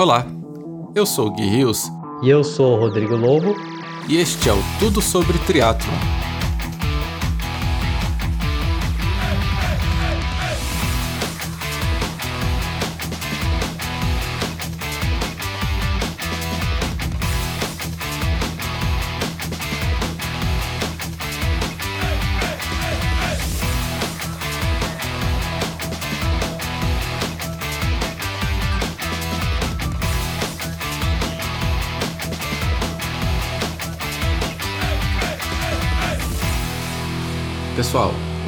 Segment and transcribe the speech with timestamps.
[0.00, 0.24] Olá,
[0.94, 1.92] eu sou o Gui Rios.
[2.22, 3.54] E eu sou o Rodrigo Lobo.
[4.08, 6.29] E este é o Tudo Sobre Triatlon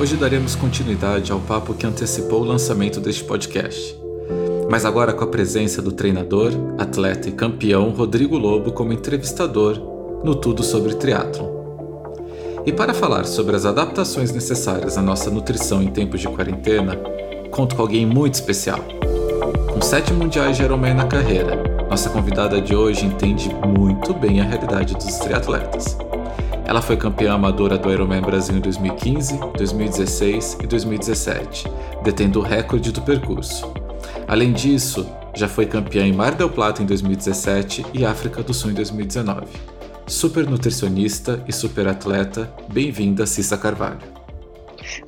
[0.02, 3.96] hoje daremos continuidade ao papo que antecipou o lançamento deste podcast.
[4.68, 9.78] Mas agora com a presença do treinador, atleta e campeão Rodrigo Lobo como entrevistador
[10.24, 11.48] no Tudo sobre Triatlon.
[12.66, 16.96] E para falar sobre as adaptações necessárias à nossa nutrição em tempos de quarentena,
[17.52, 18.80] conto com alguém muito especial.
[19.72, 24.44] Com sete mundiais de Ironman na carreira, nossa convidada de hoje entende muito bem a
[24.44, 25.96] realidade dos triatletas.
[26.64, 31.68] Ela foi campeã amadora do Ironman Brasil em 2015, 2016 e 2017,
[32.02, 33.72] detendo o recorde do percurso.
[34.28, 38.70] Além disso, já foi campeã em Mar del Plata em 2017 e África do Sul
[38.70, 39.46] em 2019.
[40.06, 44.22] Super nutricionista e super atleta, bem-vinda Cissa Carvalho.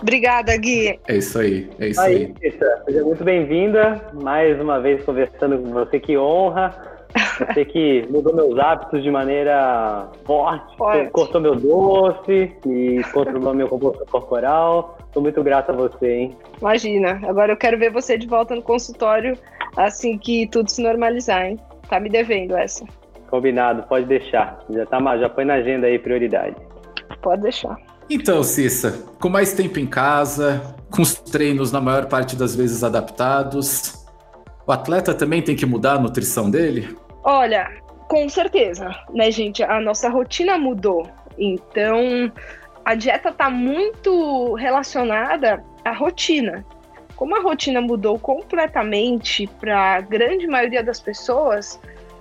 [0.01, 0.99] Obrigada, Gui.
[1.07, 2.17] É isso aí, é isso aí.
[2.17, 2.35] aí.
[2.51, 6.94] Cissa, seja muito bem-vinda, mais uma vez conversando com você, que honra.
[7.39, 11.11] Você que mudou meus hábitos de maneira forte, forte.
[11.11, 14.97] cortou meu doce e controlou meu composto corporal.
[15.07, 16.37] Estou muito grato a você, hein?
[16.61, 17.21] Imagina.
[17.27, 19.37] Agora eu quero ver você de volta no consultório
[19.77, 21.59] assim que tudo se normalizar, hein?
[21.89, 22.85] Tá me devendo essa.
[23.29, 24.61] Combinado, pode deixar.
[24.71, 26.57] Já, tá, já põe na agenda aí prioridade.
[27.21, 27.77] Pode deixar.
[28.09, 32.85] Então, Cissa, com mais tempo em casa, com os treinos na maior parte das vezes
[32.85, 34.05] adaptados,
[34.67, 36.97] o atleta também tem que mudar a nutrição dele?
[37.25, 37.73] Olha,
[38.07, 39.63] com certeza, né, gente?
[39.63, 41.09] A nossa rotina mudou.
[41.39, 42.31] Então,
[42.85, 46.65] a dieta está muito relacionada à rotina.
[47.17, 51.81] Como a rotina mudou completamente para a grande maioria das pessoas,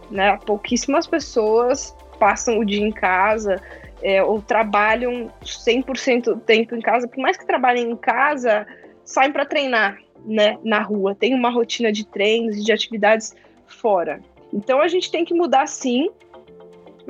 [0.10, 0.38] né?
[0.46, 3.62] Pouquíssimas pessoas passam o dia em casa
[4.02, 7.10] é, ou trabalham 100% do tempo em casa.
[7.10, 8.66] Por mais que trabalhem em casa,
[9.04, 10.58] saem para treinar, né?
[10.64, 11.14] Na rua.
[11.14, 13.36] Tem uma rotina de treinos e de atividades
[13.68, 14.22] fora.
[14.54, 16.10] Então a gente tem que mudar sim.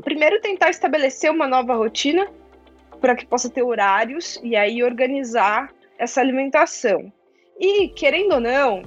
[0.03, 2.27] Primeiro tentar estabelecer uma nova rotina
[2.99, 7.11] para que possa ter horários e aí organizar essa alimentação.
[7.59, 8.81] E querendo ou não,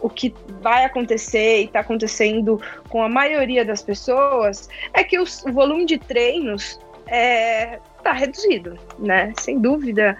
[0.00, 5.44] o que vai acontecer e está acontecendo com a maioria das pessoas é que os,
[5.44, 9.32] o volume de treinos está é, tá reduzido, né?
[9.38, 10.18] Sem dúvida,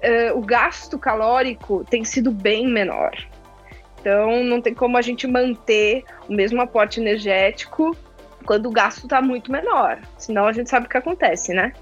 [0.00, 3.12] é, o gasto calórico tem sido bem menor.
[4.04, 7.96] Então, não tem como a gente manter o mesmo aporte energético
[8.44, 9.98] quando o gasto está muito menor.
[10.18, 11.72] Senão a gente sabe o que acontece, né?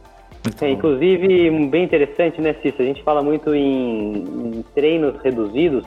[0.60, 2.84] É, inclusive, bem interessante, né, Cícero?
[2.84, 4.22] A gente fala muito em,
[4.58, 5.84] em treinos reduzidos,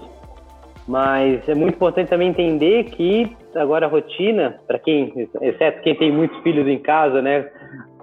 [0.85, 6.11] mas é muito importante também entender que agora a rotina, para quem, exceto quem tem
[6.11, 7.49] muitos filhos em casa, né,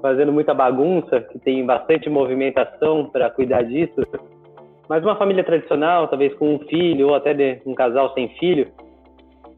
[0.00, 4.02] fazendo muita bagunça, que tem bastante movimentação para cuidar disso,
[4.92, 8.70] mas uma família tradicional, talvez com um filho ou até um casal sem filho,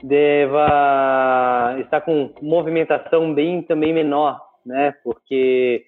[0.00, 4.94] deva estar com movimentação bem também menor, né?
[5.02, 5.84] Porque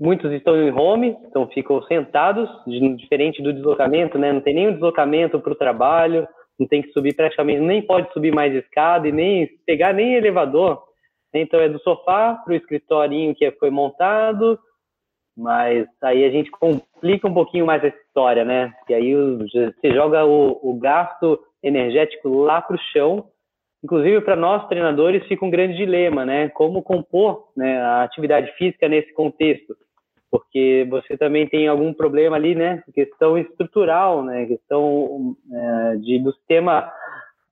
[0.00, 2.48] muitos estão em home, então ficam sentados,
[2.96, 4.32] diferente do deslocamento, né?
[4.32, 6.26] Não tem nenhum deslocamento para o trabalho,
[6.58, 10.82] não tem que subir praticamente, nem pode subir mais escada e nem pegar nem elevador.
[11.34, 14.58] Então é do sofá para o escritorinho que foi montado,
[15.36, 18.72] mas aí a gente complica um pouquinho mais essa história, né?
[18.88, 23.26] E aí você joga o, o gasto energético lá para o chão.
[23.84, 26.48] Inclusive, para nós treinadores fica um grande dilema, né?
[26.48, 29.76] Como compor né, a atividade física nesse contexto?
[30.30, 32.82] Porque você também tem algum problema ali, né?
[32.94, 34.46] Questão estrutural, né?
[34.46, 36.90] Questão é, de, do sistema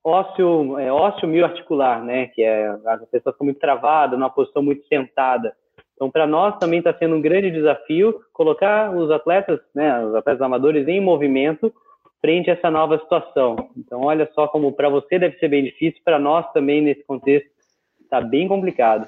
[0.03, 2.27] ósseo, é, ósseo mioarticular, né?
[2.27, 5.53] Que é a pessoa fica muito travada, numa posição muito sentada.
[5.95, 10.41] Então, para nós também está sendo um grande desafio colocar os atletas, né, os atletas
[10.41, 11.73] amadores em movimento
[12.21, 13.69] frente a essa nova situação.
[13.77, 17.49] Então, olha só como para você deve ser bem difícil, para nós também nesse contexto
[18.01, 19.07] está bem complicado.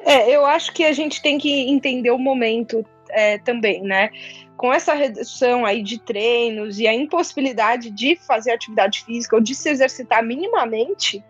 [0.00, 4.10] É, eu acho que a gente tem que entender o momento é, também, né?
[4.56, 9.54] Com essa redução aí de treinos e a impossibilidade de fazer atividade física ou de
[9.54, 11.22] se exercitar minimamente,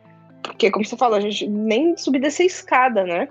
[0.43, 3.29] porque, como você falou, a gente nem subir dessa escada, né?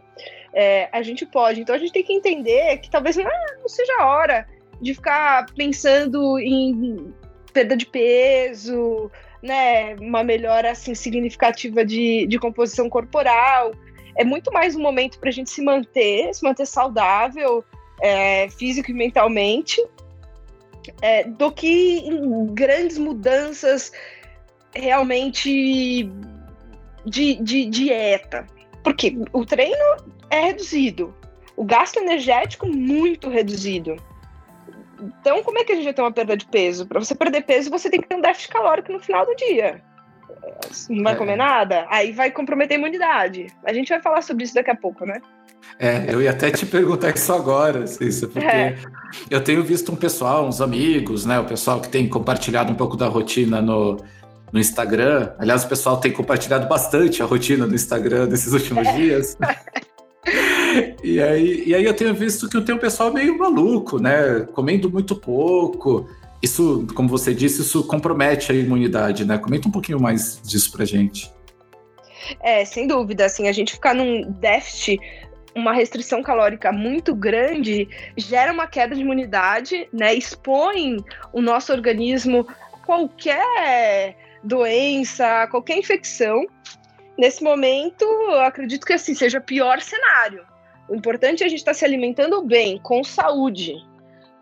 [0.54, 1.62] É, a gente pode.
[1.62, 3.26] Então a gente tem que entender que talvez não,
[3.60, 4.48] não seja a hora
[4.82, 7.14] de ficar pensando em
[7.54, 9.12] perda de peso,
[9.42, 13.74] né, uma melhora assim significativa de, de composição corporal.
[14.18, 17.64] É muito mais um momento para a gente se manter, se manter saudável,
[18.02, 19.84] é, físico e mentalmente,
[21.02, 22.04] é, do que
[22.52, 23.92] grandes mudanças
[24.74, 26.10] realmente
[27.06, 28.48] de, de dieta.
[28.84, 29.98] Porque o treino
[30.32, 31.14] é reduzido,
[31.56, 33.98] o gasto energético muito reduzido.
[35.00, 36.86] Então, como é que a gente vai ter uma perda de peso?
[36.86, 39.82] Para você perder peso, você tem que ter um déficit calórico no final do dia.
[40.90, 41.16] Não vai é.
[41.16, 41.86] comer nada?
[41.90, 43.48] Aí vai comprometer a imunidade.
[43.64, 45.20] A gente vai falar sobre isso daqui a pouco, né?
[45.78, 48.78] É, eu ia até te perguntar isso agora, Cícia, porque é.
[49.30, 51.40] eu tenho visto um pessoal, uns amigos, né?
[51.40, 53.98] O pessoal que tem compartilhado um pouco da rotina no,
[54.52, 55.34] no Instagram.
[55.40, 59.38] Aliás, o pessoal tem compartilhado bastante a rotina no Instagram nesses últimos dias.
[61.04, 64.42] e, aí, e aí eu tenho visto que tem um pessoal meio maluco, né?
[64.54, 66.10] Comendo muito pouco.
[66.42, 69.38] Isso, como você disse, isso compromete a imunidade, né?
[69.38, 71.32] Comenta um pouquinho mais disso pra gente.
[72.40, 75.00] É, sem dúvida, assim, a gente ficar num déficit
[75.54, 80.14] uma restrição calórica muito grande gera uma queda de imunidade, né?
[80.14, 80.98] Expõe
[81.34, 82.48] o nosso organismo
[82.86, 86.46] qualquer doença, qualquer infecção.
[87.18, 90.46] Nesse momento, eu acredito que assim seja o pior cenário.
[90.92, 93.76] O importante é a gente estar tá se alimentando bem, com saúde,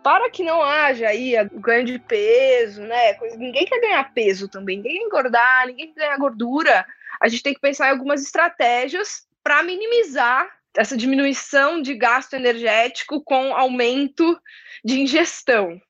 [0.02, 3.16] para que não haja aí ganho de peso, né?
[3.36, 6.84] Ninguém quer ganhar peso também, ninguém quer engordar, ninguém quer ganhar gordura.
[7.22, 13.22] A gente tem que pensar em algumas estratégias para minimizar essa diminuição de gasto energético
[13.22, 14.36] com aumento
[14.84, 15.80] de ingestão.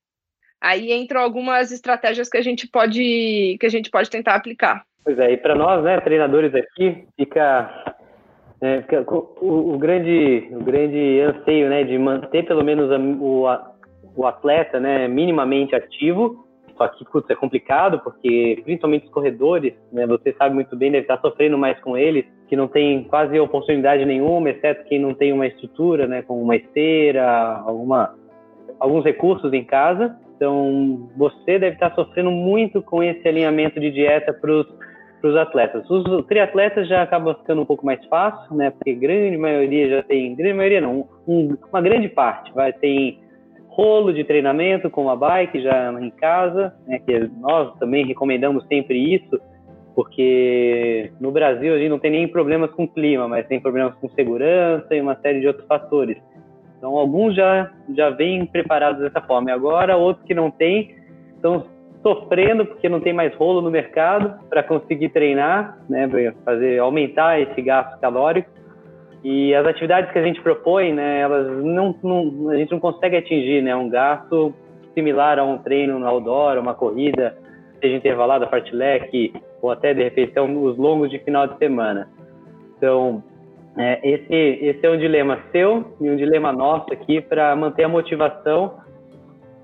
[0.61, 4.85] Aí entram algumas estratégias que a gente pode que a gente pode tentar aplicar.
[5.03, 7.90] Pois é, e para nós, né, treinadores aqui, fica,
[8.63, 13.47] é, o, o, grande o grande anseio, né, de manter pelo menos a, o,
[14.17, 20.07] o atleta, né, minimamente ativo só que, putz, é complicado, porque principalmente os corredores, né,
[20.07, 24.03] você sabe muito bem, deve estar sofrendo mais com eles, que não tem quase oportunidade
[24.07, 28.15] nenhuma, exceto quem não tem uma estrutura, né, como uma esteira, alguma,
[28.79, 30.17] alguns recursos em casa.
[30.35, 34.67] Então, você deve estar sofrendo muito com esse alinhamento de dieta para os
[35.37, 35.89] atletas.
[35.89, 38.71] Os triatletas já acabam ficando um pouco mais fácil, né?
[38.71, 43.19] Porque grande maioria já tem, grande maioria não, um, uma grande parte vai ter
[43.69, 48.99] rolo de treinamento com a bike já em casa, né, que nós também recomendamos sempre
[49.15, 49.41] isso,
[49.95, 54.09] porque no Brasil a gente não tem nem problemas com clima, mas tem problemas com
[54.11, 56.19] segurança e uma série de outros fatores.
[56.77, 59.51] Então alguns já já vêm preparados dessa forma.
[59.51, 60.95] E agora outros que não têm
[61.35, 61.65] estão
[62.03, 67.41] sofrendo porque não tem mais rolo no mercado para conseguir treinar, né, para fazer aumentar
[67.41, 68.49] esse gasto calórico.
[69.23, 73.17] E as atividades que a gente propõe, né, elas não, não, a gente não consegue
[73.17, 74.55] atingir, né, um gasto
[74.95, 77.37] similar a um treino no outdoor, uma corrida,
[77.81, 82.09] seja intervalada, fartlek, ou até de repetição os longos de final de semana.
[82.77, 83.23] Então,
[83.77, 87.89] é, esse, esse é um dilema seu e um dilema nosso aqui para manter a
[87.89, 88.81] motivação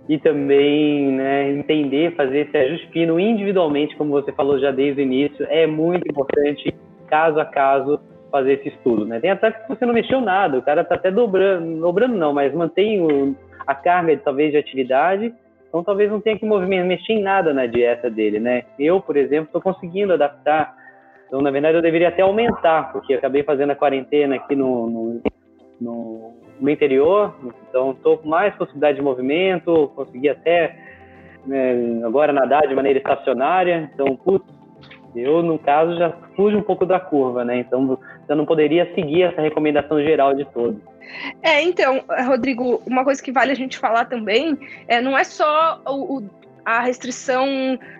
[0.08, 5.04] e também né, entender, fazer esse ajuste fino individualmente, como você falou já desde o
[5.04, 6.72] início, é muito importante,
[7.08, 8.00] caso a caso,
[8.30, 9.18] fazer esse estudo, né?
[9.18, 12.54] Tem ataques que você não mexeu nada, o cara tá até dobrando, dobrando não, mas
[12.54, 13.34] mantém o,
[13.66, 15.32] a carga talvez de atividade,
[15.68, 18.62] então talvez não tenha que mexer em nada na dieta dele, né?
[18.78, 20.74] Eu, por exemplo, estou conseguindo adaptar,
[21.26, 25.22] então na verdade eu deveria até aumentar, porque acabei fazendo a quarentena aqui no, no,
[25.80, 27.34] no, no interior,
[27.68, 30.76] então estou com mais possibilidade de movimento, consegui até
[31.44, 34.46] né, agora nadar de maneira estacionária, então, putz,
[35.14, 37.58] eu, no caso, já fujo um pouco da curva, né?
[37.60, 37.98] Então,
[38.28, 40.78] eu não poderia seguir essa recomendação geral de todos.
[41.42, 45.80] É, então, Rodrigo, uma coisa que vale a gente falar também é não é só
[45.86, 46.30] o, o,
[46.64, 47.46] a restrição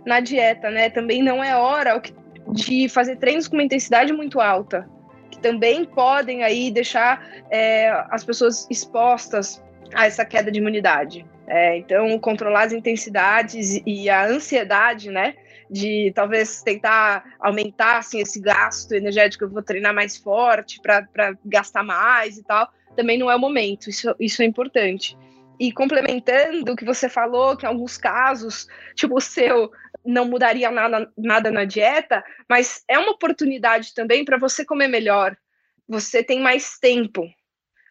[0.04, 0.90] na dieta, né?
[0.90, 2.02] Também não é hora
[2.48, 4.86] de fazer treinos com uma intensidade muito alta,
[5.46, 9.62] também podem aí deixar é, as pessoas expostas
[9.94, 11.24] a essa queda de imunidade.
[11.46, 15.34] É, então, controlar as intensidades e a ansiedade, né?
[15.68, 21.82] de talvez tentar aumentar assim, esse gasto energético, eu vou treinar mais forte para gastar
[21.82, 25.16] mais e tal, também não é o momento, isso, isso é importante.
[25.58, 29.70] E complementando o que você falou, que em alguns casos, tipo o seu,
[30.04, 35.36] não mudaria nada, nada na dieta, mas é uma oportunidade também para você comer melhor.
[35.88, 37.28] Você tem mais tempo.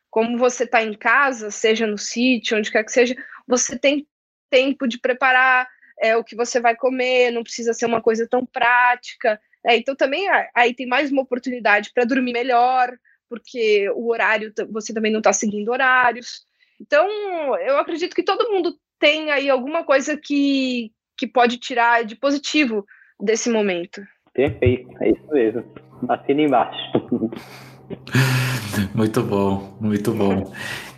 [0.10, 3.16] Como você está em casa, seja no sítio, onde quer que seja,
[3.48, 4.08] você tem
[4.50, 5.68] tempo de preparar
[6.00, 9.40] é, o que você vai comer, não precisa ser uma coisa tão prática.
[9.66, 12.96] É, então também aí tem mais uma oportunidade para dormir melhor,
[13.28, 16.46] porque o horário você também não está seguindo horários.
[16.82, 17.08] Então
[17.60, 22.86] eu acredito que todo mundo tem aí alguma coisa que, que pode tirar de positivo
[23.20, 24.02] desse momento.
[24.34, 25.64] Perfeito, é isso mesmo.
[26.10, 26.92] Assina embaixo.
[28.94, 30.52] Muito bom, muito bom.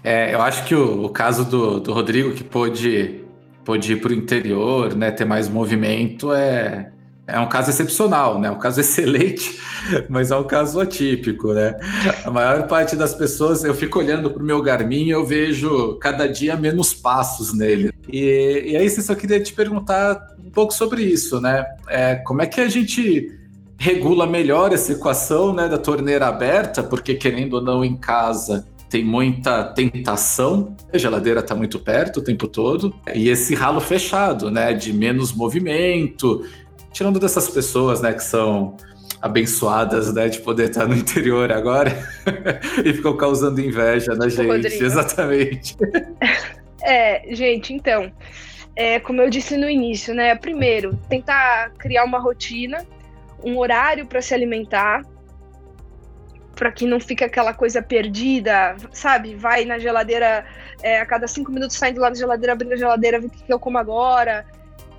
[0.04, 3.24] É, eu acho que o, o caso do, do, Rodrigo, que pôde,
[3.64, 6.92] pôde ir para o interior, né, ter mais movimento, é,
[7.28, 8.50] é um caso excepcional, né?
[8.50, 9.60] Um caso excelente,
[10.08, 11.76] mas é um caso atípico, né?
[12.24, 15.96] A maior parte das pessoas, eu fico olhando para o meu Garmin e eu vejo
[16.00, 17.92] cada dia menos passos nele.
[18.08, 21.66] E, e aí, só queria te perguntar um pouco sobre isso, né?
[21.90, 23.38] É, como é que a gente
[23.78, 29.04] regula melhor essa equação né, da torneira aberta, porque querendo ou não em casa tem
[29.04, 34.74] muita tentação, a geladeira está muito perto o tempo todo, e esse ralo fechado, né,
[34.74, 36.44] de menos movimento,
[36.98, 38.76] tirando dessas pessoas, né, que são
[39.22, 41.92] abençoadas, né, de poder estar no interior agora
[42.84, 44.84] e ficam causando inveja na gente, Rodrigo.
[44.84, 45.78] exatamente.
[46.80, 48.10] É, gente, então,
[48.74, 52.86] é, como eu disse no início, né, primeiro, tentar criar uma rotina
[53.44, 55.02] um horário para se alimentar,
[56.56, 59.36] para que não fique aquela coisa perdida, sabe?
[59.36, 60.46] Vai na geladeira,
[60.82, 63.52] é, a cada cinco minutos saindo lá da geladeira, abrindo a geladeira, ver o que
[63.52, 64.46] eu como agora.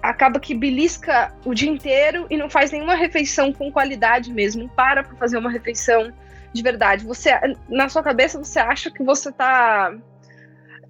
[0.02, 4.68] Acaba que belisca o dia inteiro e não faz nenhuma refeição com qualidade mesmo.
[4.68, 6.12] Para para fazer uma refeição
[6.52, 7.04] de verdade.
[7.04, 7.30] Você,
[7.68, 9.96] na sua cabeça, você acha que você tá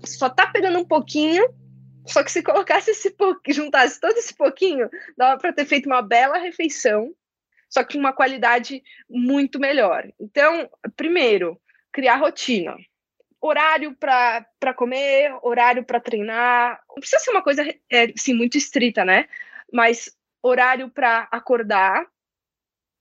[0.04, 1.48] só tá pegando um pouquinho
[2.06, 6.00] só que se colocasse esse pouquinho, juntasse todo esse pouquinho, dava para ter feito uma
[6.00, 7.12] bela refeição
[7.68, 10.10] só que uma qualidade muito melhor.
[10.18, 11.60] Então, primeiro,
[11.92, 12.74] criar rotina.
[13.40, 16.80] Horário para comer, horário para treinar.
[16.88, 19.28] Não precisa ser uma coisa é, assim, muito estrita, né?
[19.72, 20.10] Mas
[20.42, 22.06] horário para acordar.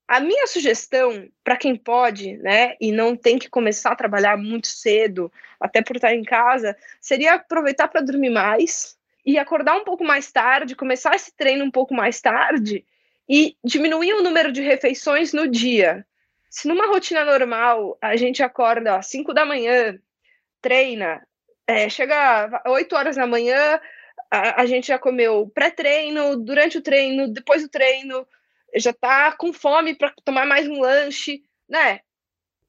[0.08, 4.68] A minha sugestão para quem pode, né, e não tem que começar a trabalhar muito
[4.68, 5.30] cedo,
[5.60, 10.32] até por estar em casa, seria aproveitar para dormir mais e acordar um pouco mais
[10.32, 12.86] tarde, começar esse treino um pouco mais tarde
[13.28, 16.08] e diminuir o número de refeições no dia.
[16.50, 20.00] Se numa rotina normal a gente acorda às 5 da manhã,
[20.62, 21.26] treina,
[21.68, 23.80] é, chega 8 horas da manhã,
[24.32, 28.28] a, a gente já comeu pré-treino, durante o treino, depois do treino,
[28.76, 32.02] já está com fome para tomar mais um lanche, né?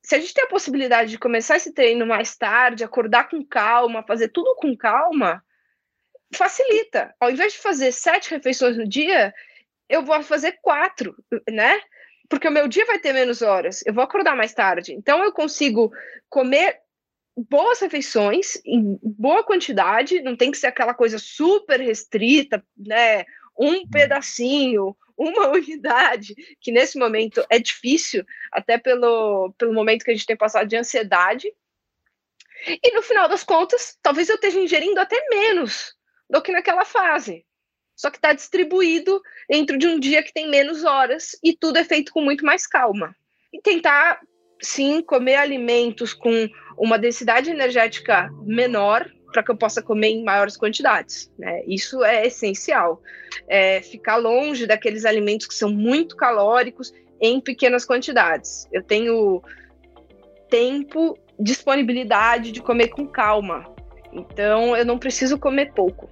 [0.03, 4.05] Se a gente tem a possibilidade de começar esse treino mais tarde, acordar com calma,
[4.07, 5.45] fazer tudo com calma,
[6.35, 7.15] facilita.
[7.21, 9.35] Ao invés de fazer sete refeições no dia,
[9.89, 11.15] eu vou fazer quatro,
[11.51, 11.81] né?
[12.29, 14.93] Porque o meu dia vai ter menos horas, eu vou acordar mais tarde.
[14.93, 15.91] Então eu consigo
[16.29, 16.79] comer
[17.49, 23.25] boas refeições em boa quantidade, não tem que ser aquela coisa super restrita, né?
[23.59, 23.89] Um uhum.
[23.89, 30.27] pedacinho, uma unidade, que nesse momento é difícil, até pelo, pelo momento que a gente
[30.27, 31.53] tem passado de ansiedade.
[32.67, 35.95] E no final das contas, talvez eu esteja ingerindo até menos
[36.29, 37.47] do que naquela fase
[37.99, 41.85] só que está distribuído dentro de um dia que tem menos horas e tudo é
[41.85, 43.15] feito com muito mais calma.
[43.53, 44.21] E tentar,
[44.61, 50.57] sim, comer alimentos com uma densidade energética menor para que eu possa comer em maiores
[50.57, 51.31] quantidades.
[51.39, 51.63] Né?
[51.67, 53.01] Isso é essencial.
[53.47, 58.69] É ficar longe daqueles alimentos que são muito calóricos em pequenas quantidades.
[58.73, 59.43] Eu tenho
[60.49, 63.67] tempo, disponibilidade de comer com calma.
[64.13, 66.09] Então eu não preciso comer pouco.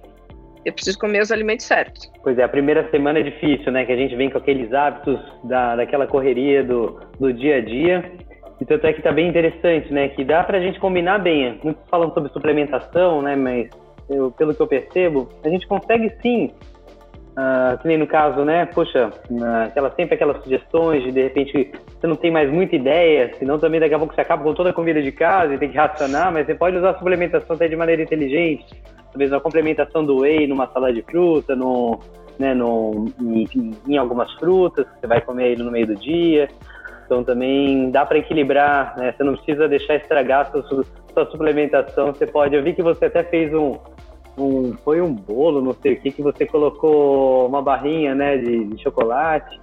[0.65, 2.11] Eu preciso comer os alimentos certos.
[2.21, 3.85] Pois é, a primeira semana é difícil, né?
[3.85, 8.11] Que a gente vem com aqueles hábitos da, daquela correria do, do dia a dia.
[8.59, 10.09] E tanto é que tá bem interessante, né?
[10.09, 11.59] Que dá pra gente combinar bem.
[11.63, 13.35] Muitos falam sobre suplementação, né?
[13.35, 13.69] Mas
[14.09, 16.51] eu, pelo que eu percebo, a gente consegue sim
[17.37, 18.65] Uh, que nem no caso, né?
[18.65, 23.31] Poxa, uh, aquela, sempre aquelas sugestões de de repente você não tem mais muita ideia,
[23.37, 25.69] senão também daqui a pouco você acaba com toda a comida de casa e tem
[25.69, 28.65] que racionar, mas você pode usar a suplementação até de maneira inteligente
[29.17, 31.99] talvez uma complementação do whey numa salada de fruta, no,
[32.37, 36.47] né, no, em, em, algumas frutas que você vai comer aí no meio do dia.
[37.07, 39.13] Então também dá para equilibrar, né?
[39.15, 42.07] Você não precisa deixar estragar sua, sua suplementação.
[42.13, 42.53] Você pode.
[42.53, 43.77] Eu vi que você até fez um,
[44.37, 48.65] um foi um bolo, não sei o que, que você colocou uma barrinha, né, de,
[48.65, 49.57] de chocolate.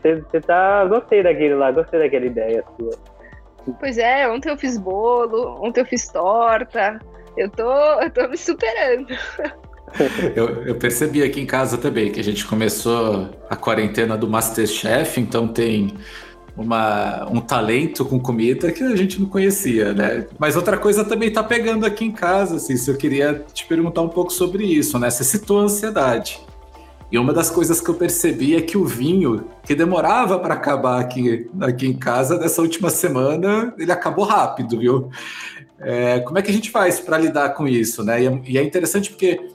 [0.00, 2.92] Você, você tá, gostei daquele lá, gostei daquela ideia sua.
[3.80, 7.00] Pois é, ontem eu fiz bolo, ontem eu fiz torta.
[7.36, 9.08] Eu tô, eu tô me superando.
[10.34, 15.20] Eu, eu, percebi aqui em casa também que a gente começou a quarentena do Masterchef,
[15.20, 15.94] então tem
[16.56, 20.26] uma, um talento com comida que a gente não conhecia, né?
[20.38, 24.02] Mas outra coisa também tá pegando aqui em casa, assim, se eu queria te perguntar
[24.02, 25.10] um pouco sobre isso, né?
[25.10, 26.40] Você citou a ansiedade.
[27.10, 31.00] E uma das coisas que eu percebi é que o vinho, que demorava para acabar
[31.00, 35.10] aqui, aqui em casa, nessa última semana, ele acabou rápido, viu?
[35.80, 38.22] É, como é que a gente faz para lidar com isso, né?
[38.22, 39.48] E é, e é interessante porque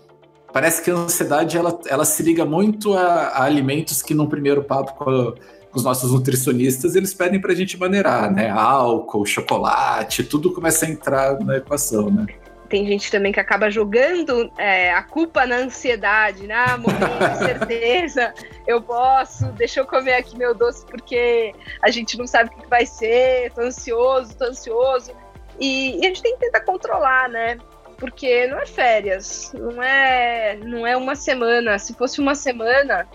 [0.54, 4.64] parece que a ansiedade ela, ela se liga muito a, a alimentos que, num primeiro
[4.64, 5.34] papo com
[5.74, 8.50] os nossos nutricionistas, eles pedem para a gente maneirar, né?
[8.50, 12.26] Álcool, chocolate, tudo começa a entrar na equação, né?
[12.70, 16.54] Tem gente também que acaba jogando é, a culpa na ansiedade, né?
[16.54, 16.96] Ah, morri,
[17.40, 18.34] certeza,
[18.68, 22.68] eu posso, deixa eu comer aqui meu doce porque a gente não sabe o que
[22.68, 25.12] vai ser, tô ansioso, tô ansioso.
[25.60, 27.58] E, e a gente tem que tentar controlar, né?
[27.98, 31.78] Porque não é férias, não é, não é uma semana.
[31.80, 33.08] Se fosse uma semana,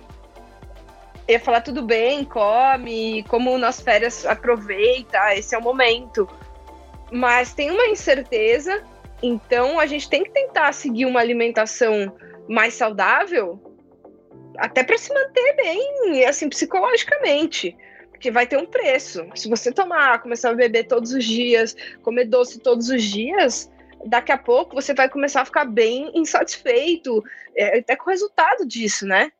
[1.28, 6.28] ia falar tudo bem, come, como nas férias aproveita, esse é o momento.
[7.10, 8.82] Mas tem uma incerteza
[9.26, 12.14] então a gente tem que tentar seguir uma alimentação
[12.46, 13.58] mais saudável,
[14.58, 17.74] até para se manter bem, assim, psicologicamente.
[18.10, 19.26] Porque vai ter um preço.
[19.34, 23.70] Se você tomar, começar a beber todos os dias, comer doce todos os dias,
[24.04, 27.24] daqui a pouco você vai começar a ficar bem insatisfeito,
[27.56, 29.32] é, até com o resultado disso, né?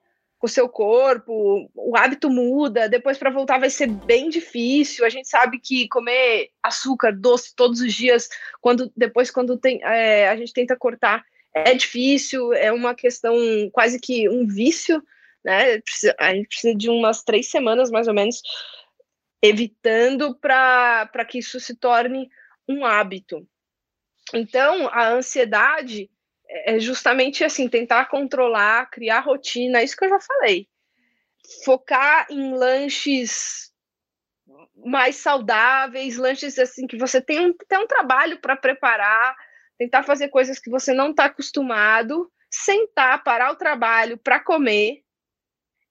[0.45, 5.03] Com o seu corpo, o hábito muda, depois para voltar vai ser bem difícil.
[5.07, 8.29] A gente sabe que comer açúcar, doce todos os dias,
[8.61, 11.25] quando depois quando tem, é, a gente tenta cortar,
[11.55, 13.35] é difícil, é uma questão
[13.73, 15.03] quase que um vício,
[15.43, 15.81] né?
[16.19, 18.43] A gente precisa de umas três semanas mais ou menos
[19.43, 22.29] evitando para que isso se torne
[22.69, 23.49] um hábito.
[24.35, 26.11] Então, a ansiedade
[26.55, 30.69] é, é justamente assim, tentar controlar, criar rotina, isso que eu já falei.
[31.65, 33.73] Focar em lanches
[34.77, 39.35] mais saudáveis, lanches assim que você tem um, tem um trabalho para preparar,
[39.79, 45.03] tentar fazer coisas que você não está acostumado, sentar, parar o trabalho para comer,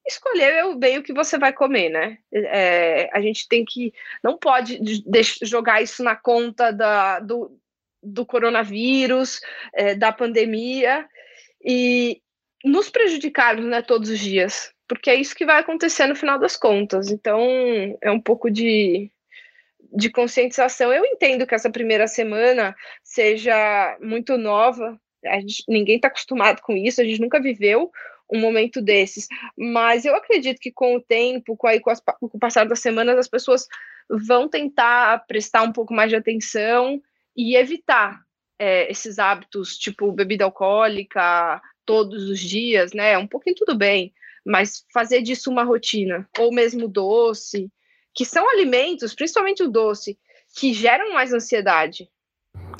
[0.05, 2.17] escolher bem o que você vai comer, né?
[2.31, 3.93] É, a gente tem que,
[4.23, 4.79] não pode
[5.41, 7.59] jogar isso na conta da, do,
[8.03, 9.39] do coronavírus,
[9.73, 11.07] é, da pandemia,
[11.63, 12.21] e
[12.63, 16.55] nos prejudicarmos né, todos os dias, porque é isso que vai acontecer no final das
[16.55, 17.09] contas.
[17.09, 17.39] Então,
[18.01, 19.09] é um pouco de,
[19.95, 20.91] de conscientização.
[20.91, 27.01] Eu entendo que essa primeira semana seja muito nova, gente, ninguém está acostumado com isso,
[27.01, 27.91] a gente nunca viveu
[28.31, 32.25] um momento desses, mas eu acredito que com o tempo, com, aí, com, as, com
[32.25, 33.67] o passar das semanas, as pessoas
[34.09, 37.01] vão tentar prestar um pouco mais de atenção
[37.35, 38.21] e evitar
[38.59, 43.17] é, esses hábitos, tipo bebida alcoólica todos os dias, né?
[43.17, 44.13] Um pouquinho tudo bem,
[44.45, 47.69] mas fazer disso uma rotina, ou mesmo doce,
[48.13, 50.17] que são alimentos, principalmente o doce,
[50.55, 52.07] que geram mais ansiedade.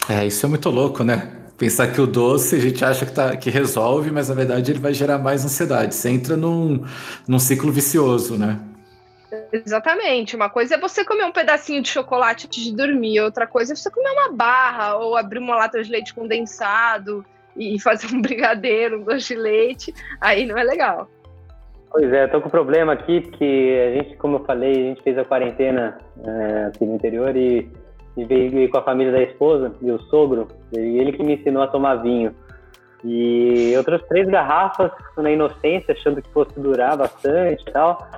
[0.10, 1.40] É, isso é muito louco, né?
[1.58, 4.80] Pensar que o doce a gente acha que, tá, que resolve, mas na verdade ele
[4.80, 5.96] vai gerar mais ansiedade.
[5.96, 6.84] Você entra num,
[7.28, 8.60] num ciclo vicioso, né?
[9.54, 10.36] Exatamente.
[10.36, 13.76] Uma coisa é você comer um pedacinho de chocolate antes de dormir, outra coisa é
[13.76, 17.24] você comer uma barra ou abrir uma lata de leite condensado
[17.56, 19.94] e fazer um brigadeiro, um doce de leite.
[20.20, 21.08] Aí não é legal.
[21.92, 25.16] Pois é, tô com problema aqui, porque a gente, como eu falei, a gente fez
[25.16, 27.70] a quarentena é, aqui no interior e,
[28.18, 31.62] e veio com a família da esposa e o sogro, e ele que me ensinou
[31.62, 32.34] a tomar vinho.
[33.04, 38.10] E eu trouxe três garrafas na inocência, achando que fosse durar bastante e tal.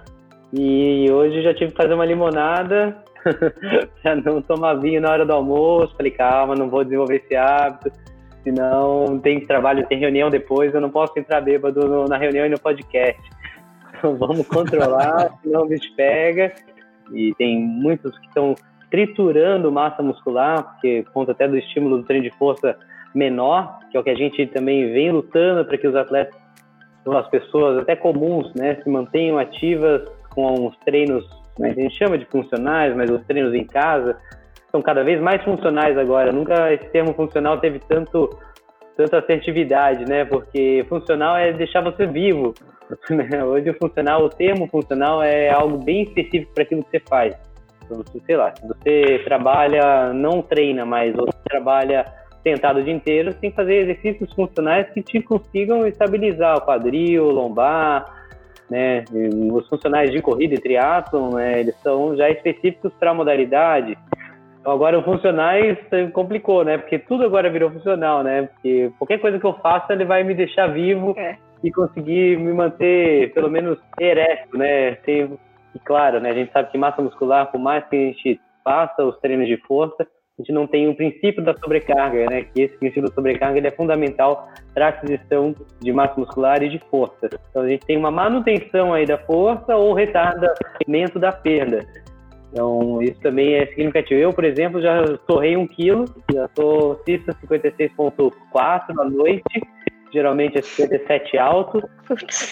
[0.54, 2.96] E hoje já tive que fazer uma limonada
[4.02, 5.96] para não tomar vinho na hora do almoço.
[5.96, 7.92] Falei, calma, não vou desenvolver esse hábito,
[8.44, 12.50] senão tem trabalho, tem reunião depois, eu não posso entrar bêbado no, na reunião e
[12.50, 13.22] no podcast.
[13.98, 16.54] Então vamos controlar, senão o bicho pega.
[17.14, 18.54] E tem muitos que estão
[18.92, 22.78] triturando massa muscular, porque conta até do estímulo do treino de força
[23.16, 26.36] menor, que é o que a gente também vem lutando para que os atletas,
[27.08, 30.02] as pessoas até comuns, né, se mantenham ativas
[30.36, 31.26] com os treinos,
[31.58, 34.18] né, a gente chama de funcionais, mas os treinos em casa
[34.72, 36.32] são cada vez mais funcionais agora.
[36.32, 38.30] Nunca esse termo funcional teve tanto
[38.96, 40.26] tanta assertividade, né?
[40.26, 42.54] Porque funcional é deixar você vivo.
[43.10, 43.44] Né?
[43.44, 47.36] Hoje o funcional, o termo funcional é algo bem específico para aquilo que você faz.
[47.84, 52.06] Então, sei lá, se você trabalha, não treina mais, ou trabalha
[52.44, 56.62] sentado o dia inteiro, você tem que fazer exercícios funcionais que te consigam estabilizar o
[56.62, 58.06] quadril, lombar,
[58.70, 59.04] né?
[59.52, 63.98] Os funcionais de corrida e triatlon, né, eles são já específicos para a modalidade.
[64.60, 65.78] Então, agora o funcionais
[66.12, 66.80] complicou, né?
[66.80, 68.50] Porque tudo agora virou funcional, né?
[68.54, 71.38] Porque qualquer coisa que eu faça, ele vai me deixar vivo é.
[71.64, 74.98] e conseguir me manter, pelo menos, ereto, né?
[75.08, 75.30] E
[75.84, 76.32] claro, né?
[76.32, 79.58] A gente sabe que massa muscular, por mais que a gente faça os treinos de
[79.58, 82.44] força, a gente não tem o princípio da sobrecarga, né?
[82.54, 86.70] Que esse princípio da sobrecarga ele é fundamental para a aquisição de massa muscular e
[86.70, 87.30] de força.
[87.50, 91.86] Então a gente tem uma manutenção aí da força ou retardamento da perda.
[92.52, 94.20] Então isso também é significativo.
[94.20, 99.62] Eu, por exemplo, já torrei um quilo, já sou cista 56.4 à noite,
[100.12, 101.82] geralmente é 57 alto,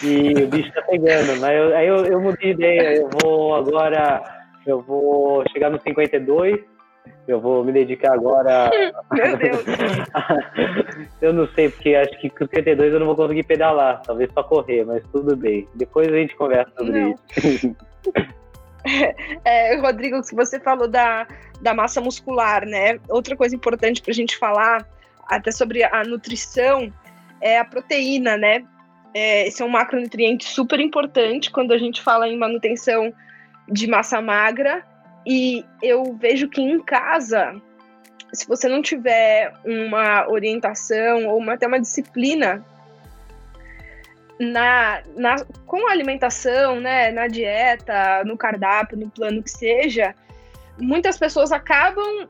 [0.01, 1.37] e o bicho tá pegando.
[1.41, 4.23] Mas eu, aí eu, eu mudei de ideia, eu vou agora,
[4.65, 6.72] eu vou chegar no 52,
[7.27, 8.69] eu vou me dedicar agora.
[9.11, 9.63] Meu Deus!
[11.21, 14.43] eu não sei, porque acho que com 52 eu não vou conseguir pedalar, talvez para
[14.43, 15.67] correr, mas tudo bem.
[15.75, 17.15] Depois a gente conversa sobre não.
[17.35, 17.75] isso.
[19.45, 21.25] É, Rodrigo, se você falou da,
[21.61, 22.99] da massa muscular, né?
[23.07, 24.85] Outra coisa importante para a gente falar,
[25.25, 26.91] até sobre a nutrição,
[27.39, 28.65] é a proteína, né?
[29.13, 33.13] É, esse é um macronutriente super importante quando a gente fala em manutenção
[33.69, 34.83] de massa magra.
[35.25, 37.55] E eu vejo que em casa,
[38.33, 42.63] se você não tiver uma orientação ou uma, até uma disciplina
[44.39, 50.13] na, na, com a alimentação, né, na dieta, no cardápio, no plano que seja,
[50.79, 52.27] muitas pessoas acabam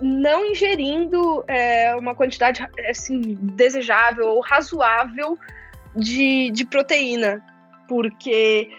[0.00, 5.38] não ingerindo é, uma quantidade assim, desejável ou razoável
[5.94, 7.40] de, de proteína,
[7.86, 8.70] porque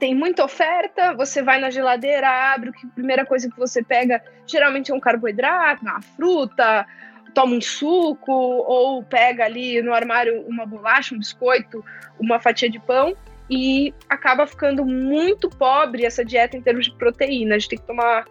[0.00, 4.90] tem muita oferta, você vai na geladeira, abre, a primeira coisa que você pega geralmente
[4.90, 6.86] é um carboidrato, uma fruta,
[7.34, 11.84] toma um suco ou pega ali no armário uma bolacha, um biscoito,
[12.18, 13.14] uma fatia de pão
[13.48, 17.56] e acaba ficando muito pobre essa dieta em termos de proteína.
[17.56, 18.24] A gente tem que tomar,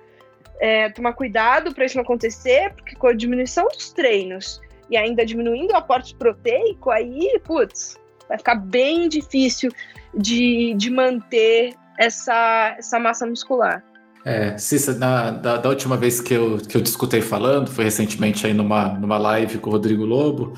[0.59, 5.23] é, tomar cuidado para isso não acontecer, porque com a diminuição dos treinos e ainda
[5.23, 7.99] diminuindo o aporte proteico, aí, putz,
[8.29, 9.71] vai ficar bem difícil
[10.15, 13.83] de, de manter essa, essa massa muscular.
[14.23, 18.45] É, Cissa, na, da, da, última vez que eu, que eu discutei falando, foi recentemente
[18.45, 20.53] aí numa, numa live com o Rodrigo Lobo,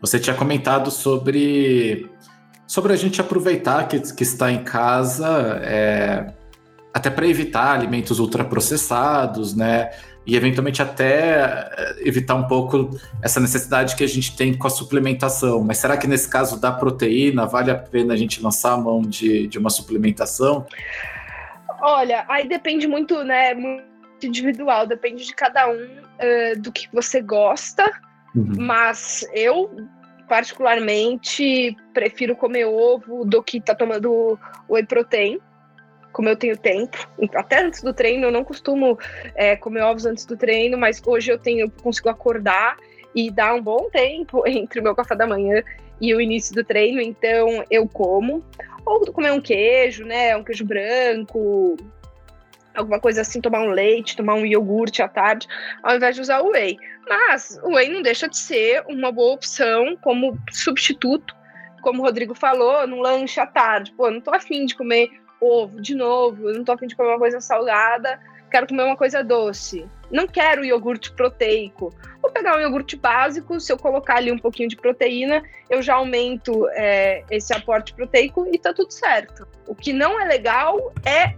[0.00, 2.10] você tinha comentado sobre,
[2.66, 6.32] sobre a gente aproveitar que, que está em casa, é,
[6.94, 9.90] até para evitar alimentos ultraprocessados, né?
[10.24, 11.40] E eventualmente até
[11.76, 15.62] é, evitar um pouco essa necessidade que a gente tem com a suplementação.
[15.62, 19.02] Mas será que nesse caso da proteína vale a pena a gente lançar a mão
[19.02, 20.66] de, de uma suplementação?
[21.80, 23.54] Olha, aí depende muito, né?
[23.54, 23.84] Muito
[24.22, 27.90] individual, depende de cada um uh, do que você gosta.
[28.34, 28.54] Uhum.
[28.56, 29.68] Mas eu,
[30.28, 35.40] particularmente, prefiro comer ovo do que tá tomando whey protein.
[36.12, 36.98] Como eu tenho tempo,
[37.34, 38.98] até antes do treino, eu não costumo
[39.34, 42.76] é, comer ovos antes do treino, mas hoje eu tenho, consigo acordar
[43.14, 45.62] e dar um bom tempo entre o meu café da manhã
[46.00, 48.44] e o início do treino, então eu como
[48.84, 50.36] ou comer um queijo, né?
[50.36, 51.76] Um queijo branco,
[52.74, 55.46] alguma coisa assim, tomar um leite, tomar um iogurte à tarde,
[55.82, 56.76] ao invés de usar o whey.
[57.08, 61.34] Mas o whey não deixa de ser uma boa opção como substituto,
[61.82, 63.92] como o Rodrigo falou, no lanche à tarde.
[63.92, 65.10] Pô, não tô afim de comer
[65.42, 69.24] ovo de novo, não tô afim de comer uma coisa salgada, quero comer uma coisa
[69.24, 69.86] doce.
[70.10, 71.92] Não quero iogurte proteico.
[72.20, 75.94] Vou pegar um iogurte básico, se eu colocar ali um pouquinho de proteína, eu já
[75.94, 79.46] aumento é, esse aporte proteico e tá tudo certo.
[79.66, 81.34] O que não é legal é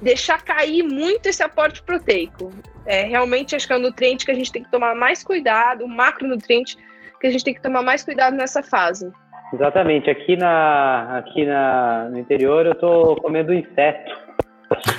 [0.00, 2.50] deixar cair muito esse aporte proteico.
[2.86, 5.84] É, realmente acho que é um nutriente que a gente tem que tomar mais cuidado,
[5.84, 6.78] um macronutriente
[7.20, 9.12] que a gente tem que tomar mais cuidado nessa fase.
[9.52, 10.10] Exatamente.
[10.10, 14.28] Aqui, na, aqui na, no interior eu tô comendo inseto.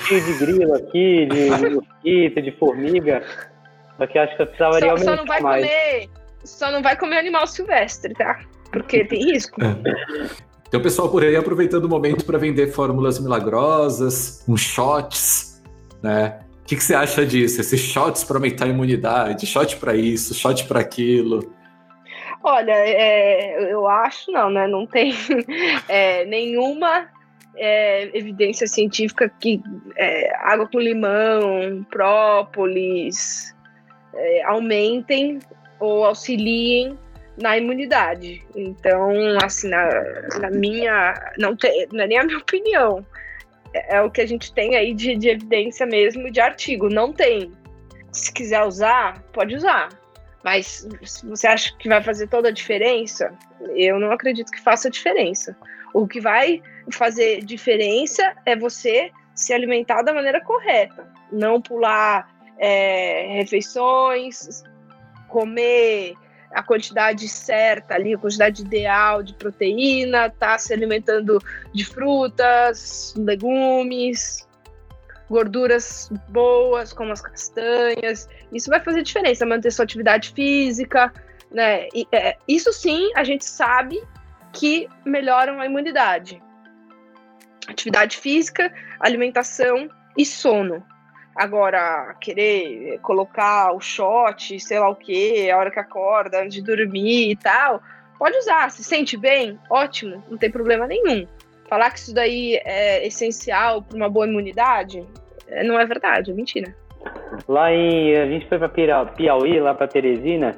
[0.08, 3.24] Cheio de grilo aqui, de, mosquito, de formiga.
[3.98, 5.66] Só que acho que eu precisaria só, só não vai mais.
[5.66, 6.10] Comer,
[6.44, 8.40] só não vai comer animal silvestre, tá?
[8.72, 9.62] Porque tem risco.
[9.64, 9.76] É.
[10.70, 15.62] Tem o pessoal por aí aproveitando o momento para vender fórmulas milagrosas, uns shots,
[16.02, 16.40] né?
[16.62, 17.62] O que, que você acha disso?
[17.62, 21.52] Esses shots para aumentar a imunidade, shot para isso, shot para aquilo.
[22.44, 24.68] Olha, é, eu acho não, né?
[24.68, 25.14] Não tem
[25.88, 27.08] é, nenhuma
[27.58, 29.62] é, evidência científica que
[29.98, 33.54] é, água com limão, própolis,
[34.14, 35.40] é, aumentem
[35.80, 36.98] ou auxiliem
[37.42, 38.46] na imunidade.
[38.56, 39.12] Então,
[39.44, 39.90] assim, na,
[40.40, 41.14] na minha.
[41.38, 43.06] Não, tem, não é nem a minha opinião.
[43.74, 46.90] É, é o que a gente tem aí de, de evidência mesmo de artigo.
[46.90, 47.52] Não tem.
[48.12, 49.90] Se quiser usar, pode usar.
[50.44, 50.88] Mas
[51.24, 53.34] você acha que vai fazer toda a diferença,
[53.76, 55.56] eu não acredito que faça diferença.
[55.94, 63.38] O que vai fazer diferença é você se alimentar da maneira correta, não pular é,
[63.38, 64.64] refeições,
[65.28, 66.14] comer
[66.52, 71.40] a quantidade certa ali, a quantidade ideal de proteína, tá se alimentando
[71.74, 74.48] de frutas, legumes,
[75.30, 78.28] gorduras boas, como as castanhas.
[78.52, 81.14] Isso vai fazer diferença, manter sua atividade física,
[81.52, 81.88] né?
[81.94, 84.02] E, é, isso sim, a gente sabe
[84.52, 86.42] que melhoram a imunidade.
[87.68, 90.84] Atividade física, alimentação e sono.
[91.36, 96.62] Agora, querer colocar o shot, sei lá o que, a hora que acorda, antes de
[96.62, 97.82] dormir e tal,
[98.20, 101.26] Pode usar, se sente bem, ótimo, não tem problema nenhum.
[101.70, 105.06] Falar que isso daí é essencial para uma boa imunidade,
[105.48, 106.76] é, não é verdade, é mentira.
[107.48, 108.16] Lá em.
[108.18, 110.58] A gente foi para Piauí, lá para Teresina,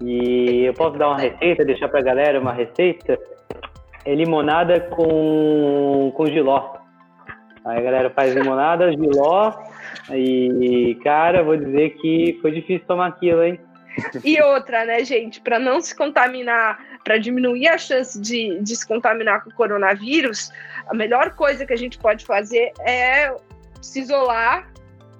[0.00, 3.18] e eu posso dar uma receita, deixar para a galera uma receita.
[4.04, 6.74] É limonada com, com giló.
[7.64, 9.52] Aí a galera faz limonada, giló,
[10.12, 13.58] e cara, vou dizer que foi difícil tomar aquilo, hein?
[14.22, 18.86] E outra, né, gente, para não se contaminar, para diminuir a chance de, de se
[18.86, 20.50] contaminar com o coronavírus,
[20.88, 23.32] a melhor coisa que a gente pode fazer é
[23.82, 24.72] se isolar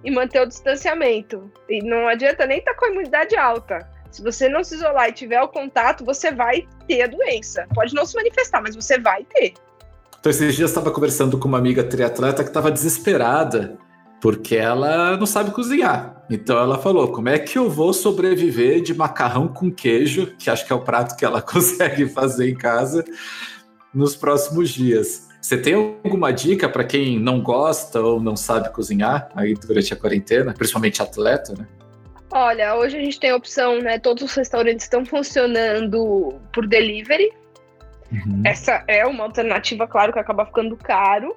[0.02, 1.52] e manter o distanciamento.
[1.68, 3.86] E não adianta nem estar tá com a imunidade alta.
[4.10, 7.66] Se você não se isolar e tiver o contato, você vai ter a doença.
[7.74, 9.54] Pode não se manifestar, mas você vai ter.
[10.18, 13.76] Então, esses dias estava conversando com uma amiga triatleta que estava desesperada
[14.24, 16.24] porque ela não sabe cozinhar.
[16.30, 20.66] Então ela falou: como é que eu vou sobreviver de macarrão com queijo, que acho
[20.66, 23.04] que é o prato que ela consegue fazer em casa,
[23.92, 25.28] nos próximos dias?
[25.42, 29.96] Você tem alguma dica para quem não gosta ou não sabe cozinhar aí durante a
[29.96, 31.68] quarentena, principalmente atleta, né?
[32.32, 33.98] Olha, hoje a gente tem a opção, né?
[33.98, 37.30] Todos os restaurantes estão funcionando por delivery.
[38.10, 38.40] Uhum.
[38.42, 41.36] Essa é uma alternativa, claro, que acaba ficando caro.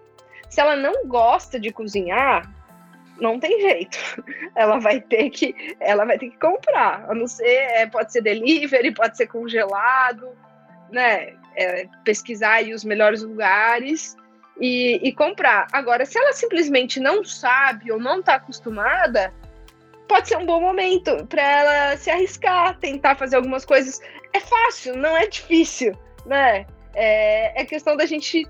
[0.49, 2.55] Se ela não gosta de cozinhar,
[3.19, 3.97] não tem jeito.
[4.55, 7.05] Ela vai ter que, ela vai ter que comprar.
[7.09, 10.29] A não ser, é, pode ser delivery, pode ser congelado,
[10.91, 11.33] né?
[11.55, 14.15] É, pesquisar aí os melhores lugares
[14.59, 15.67] e, e, comprar.
[15.71, 19.33] Agora, se ela simplesmente não sabe ou não está acostumada,
[20.07, 23.99] pode ser um bom momento para ela se arriscar, tentar fazer algumas coisas.
[24.33, 26.65] É fácil, não é difícil, né?
[26.93, 28.47] É, é questão da gente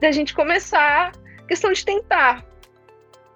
[0.00, 1.12] da gente começar,
[1.46, 2.44] questão de tentar.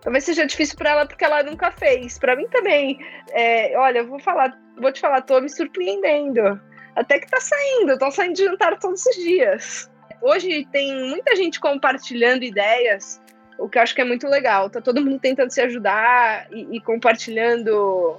[0.06, 2.16] Talvez seja difícil para ela porque ela nunca fez.
[2.16, 3.04] Para mim também.
[3.32, 6.60] É, olha, eu vou falar, vou te falar, tô me surpreendendo.
[6.94, 9.90] Até que tá saindo, estão saindo de jantar todos os dias.
[10.22, 13.20] Hoje tem muita gente compartilhando ideias,
[13.58, 14.70] o que eu acho que é muito legal.
[14.70, 18.16] Tá todo mundo tentando se ajudar e, e compartilhando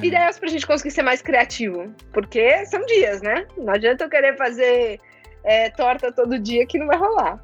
[0.00, 0.06] é.
[0.06, 1.92] ideias pra gente conseguir ser mais criativo.
[2.12, 3.48] Porque são dias, né?
[3.56, 5.00] Não adianta eu querer fazer
[5.42, 7.42] é, torta todo dia que não vai rolar.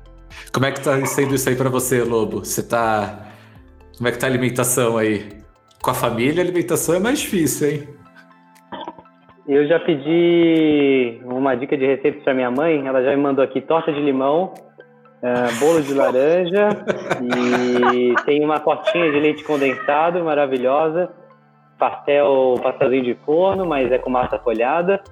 [0.53, 2.45] Como é que tá sendo isso aí para você, Lobo?
[2.45, 3.27] Você tá.
[3.97, 5.29] Como é que tá a alimentação aí?
[5.83, 7.89] Com a família, a alimentação é mais difícil, hein?
[9.47, 12.87] Eu já pedi uma dica de receita para minha mãe.
[12.87, 14.55] Ela já me mandou aqui torta de limão,
[15.23, 16.69] uh, bolo de laranja
[17.21, 21.11] e tem uma tortinha de leite condensado maravilhosa,
[21.79, 25.03] pastel, pastelzinho de forno, mas é com massa folhada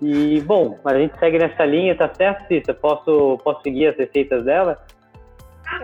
[0.00, 2.74] e, bom, a gente segue nessa linha, tá certo, Cissa?
[2.74, 4.80] Posso, posso seguir as receitas dela?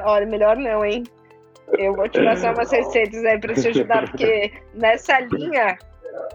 [0.04, 1.04] Olha, melhor não, hein?
[1.78, 5.76] Eu vou te passar umas receitas aí pra te ajudar, porque nessa linha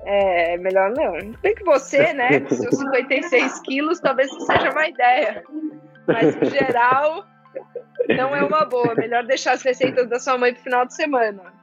[0.05, 1.13] é melhor não.
[1.41, 5.43] Bem que você, né, com seus 56 quilos, talvez seja uma ideia.
[6.07, 7.25] Mas, no geral,
[8.09, 8.95] não é uma boa.
[8.95, 11.53] Melhor deixar as receitas da sua mãe pro final de semana.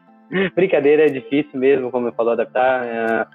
[0.54, 2.86] Brincadeira, é difícil mesmo, como eu falou, adaptar.
[2.86, 3.26] É,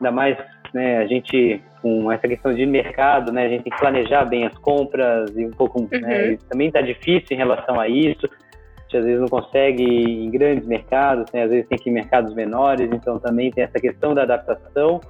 [0.00, 0.36] ainda mais
[0.76, 3.46] né, a gente com essa questão de mercado, né?
[3.46, 6.00] A gente tem que planejar bem as compras e um pouco, né, uhum.
[6.00, 8.26] né, também está difícil em relação a isso.
[8.26, 11.88] A gente às vezes não consegue ir em grandes mercados, né, às vezes tem que
[11.88, 15.00] ir em mercados menores, então também tem essa questão da adaptação.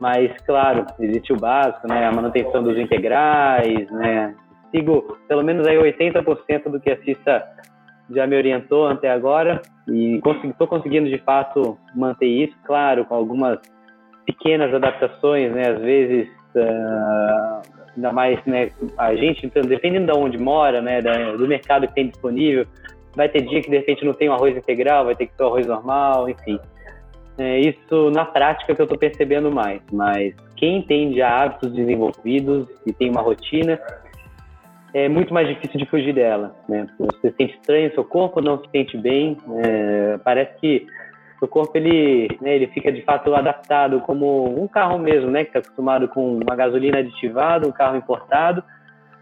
[0.00, 4.34] Mas, claro, existe o básico, né, a manutenção dos integrais, né,
[4.70, 7.44] sigo pelo menos aí 80% do que a Cissa
[8.10, 13.14] já me orientou até agora e estou consegui, conseguindo de fato manter isso, claro, com
[13.14, 13.58] algumas
[14.26, 15.70] pequenas adaptações, né?
[15.70, 17.62] Às vezes, uh,
[17.96, 18.70] ainda mais, né?
[18.98, 21.00] A gente, então, dependendo de onde mora, né?
[21.00, 22.66] Da, do mercado que tem disponível,
[23.14, 25.44] vai ter dia que de repente não tem um arroz integral, vai ter que ter
[25.44, 26.58] o arroz normal, enfim.
[27.38, 32.68] É isso na prática que eu estou percebendo mais, mas quem tem já hábitos desenvolvidos
[32.86, 33.80] e tem uma rotina,
[34.94, 36.86] é muito mais difícil de fugir dela, né?
[36.98, 40.86] Você se sente estranho, seu corpo não se sente bem, é, parece que
[41.44, 45.50] o corpo ele, né, ele fica de fato adaptado como um carro mesmo, né, que
[45.50, 48.62] está acostumado com uma gasolina aditivada, um carro importado,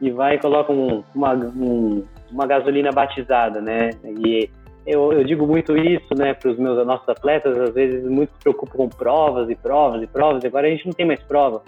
[0.00, 3.90] e vai e coloca um, uma, um, uma gasolina batizada, né?
[4.04, 4.48] E
[4.86, 8.38] eu, eu digo muito isso, né, para os meus nossos atletas, às vezes muito se
[8.40, 11.62] preocupam com provas e provas e provas, e agora a gente não tem mais prova.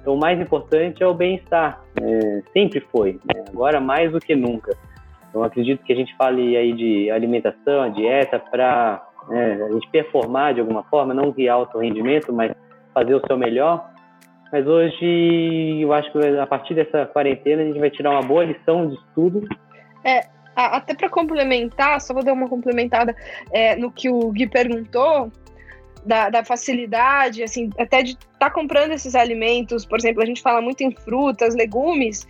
[0.00, 3.44] Então, o mais importante é o bem-estar, é, sempre foi, né?
[3.48, 4.74] agora mais do que nunca.
[5.28, 9.62] Então, acredito que a gente fale aí de alimentação, dieta, para né?
[9.62, 12.52] a gente performar de alguma forma, não via alto rendimento, mas
[12.92, 13.88] fazer o seu melhor.
[14.52, 18.44] Mas hoje eu acho que a partir dessa quarentena a gente vai tirar uma boa
[18.44, 19.48] lição de estudo.
[20.04, 20.22] É,
[20.56, 23.14] até para complementar, só vou dar uma complementada
[23.52, 25.30] é, no que o Gui perguntou.
[26.04, 29.84] da, da facilidade, assim, até de estar tá comprando esses alimentos.
[29.84, 32.26] Por exemplo, a gente fala muito em frutas, legumes,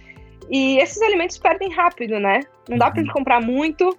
[0.51, 2.41] e esses alimentos perdem rápido, né?
[2.69, 3.97] Não dá para gente comprar muito.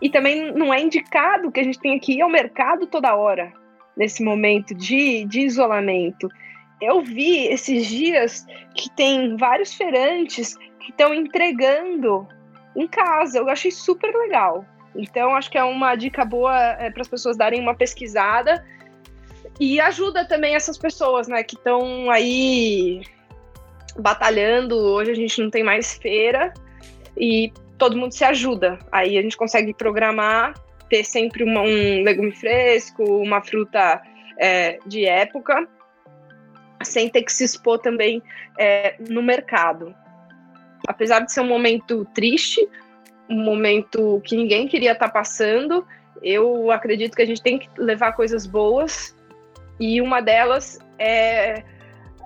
[0.00, 3.52] E também não é indicado que a gente tenha que ir ao mercado toda hora,
[3.96, 6.28] nesse momento de, de isolamento.
[6.80, 12.26] Eu vi esses dias que tem vários feirantes que estão entregando
[12.76, 13.38] em casa.
[13.38, 14.66] Eu achei super legal.
[14.94, 18.64] Então, acho que é uma dica boa é, para as pessoas darem uma pesquisada
[19.58, 23.02] e ajuda também essas pessoas, né, que estão aí
[23.98, 24.76] batalhando.
[24.76, 26.52] Hoje a gente não tem mais feira
[27.16, 28.78] e todo mundo se ajuda.
[28.90, 30.54] Aí a gente consegue programar,
[30.88, 34.02] ter sempre uma, um legume fresco, uma fruta
[34.38, 35.66] é, de época,
[36.82, 38.22] sem ter que se expor também
[38.58, 39.94] é, no mercado.
[40.86, 42.66] Apesar de ser um momento triste,
[43.28, 45.86] um momento que ninguém queria estar tá passando.
[46.22, 49.16] Eu acredito que a gente tem que levar coisas boas
[49.80, 51.62] e uma delas é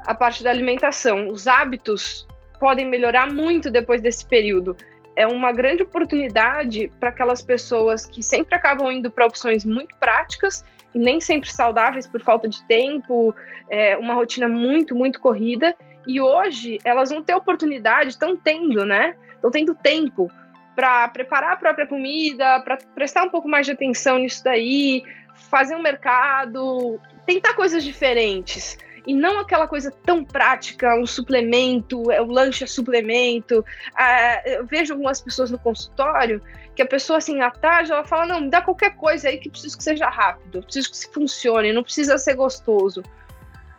[0.06, 1.28] a parte da alimentação.
[1.28, 2.26] Os hábitos
[2.58, 4.76] podem melhorar muito depois desse período.
[5.18, 10.64] É uma grande oportunidade para aquelas pessoas que sempre acabam indo para opções muito práticas
[10.94, 13.34] e nem sempre saudáveis por falta de tempo,
[13.68, 15.74] é uma rotina muito, muito corrida.
[16.06, 19.16] E hoje elas vão ter oportunidade, estão tendo, né?
[19.34, 20.30] Estão tendo tempo
[20.76, 25.02] para preparar a própria comida, para prestar um pouco mais de atenção nisso daí,
[25.50, 28.78] fazer um mercado, tentar coisas diferentes.
[29.08, 33.64] E não aquela coisa tão prática, um suplemento, é o lanche é suplemento.
[33.94, 36.42] Ah, eu vejo algumas pessoas no consultório
[36.76, 39.48] que a pessoa, assim, à tarde, ela fala: não, me dá qualquer coisa aí que
[39.48, 43.02] preciso que seja rápido, preciso que funcione, não precisa ser gostoso.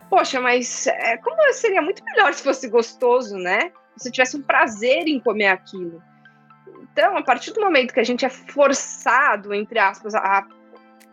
[0.09, 3.71] Poxa, mas é, como seria muito melhor se fosse gostoso, né?
[3.97, 6.01] Se tivesse um prazer em comer aquilo.
[6.91, 10.47] Então, a partir do momento que a gente é forçado, entre aspas, a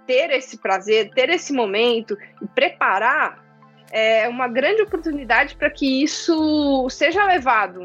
[0.07, 3.45] ter esse prazer, ter esse momento e preparar,
[3.91, 7.85] é uma grande oportunidade para que isso seja levado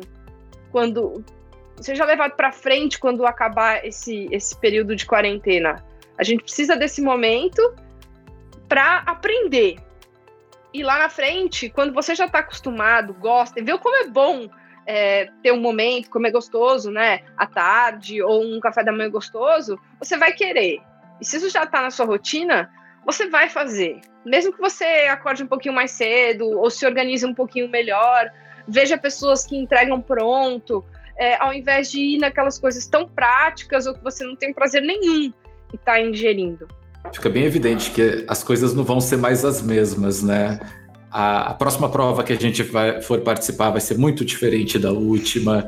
[0.71, 1.23] quando
[1.81, 5.83] seja levado para frente quando acabar esse, esse período de quarentena.
[6.17, 7.61] A gente precisa desse momento
[8.69, 9.77] para aprender.
[10.73, 14.47] E lá na frente, quando você já está acostumado, gosta, e vê como é bom
[14.85, 17.21] é, ter um momento, como é gostoso, né?
[17.35, 20.79] À tarde, ou um café da manhã gostoso, você vai querer.
[21.19, 22.71] E se isso já está na sua rotina,
[23.05, 24.01] você vai fazer.
[24.25, 28.31] Mesmo que você acorde um pouquinho mais cedo, ou se organize um pouquinho melhor,
[28.67, 30.83] veja pessoas que entregam pronto,
[31.17, 34.81] é, ao invés de ir naquelas coisas tão práticas ou que você não tem prazer
[34.81, 35.33] nenhum
[35.73, 36.67] estar tá ingerindo.
[37.13, 40.59] Fica bem evidente que as coisas não vão ser mais as mesmas, né?
[41.11, 44.93] A, a, próxima prova que a gente vai, for participar vai ser muito diferente da
[44.93, 45.67] última.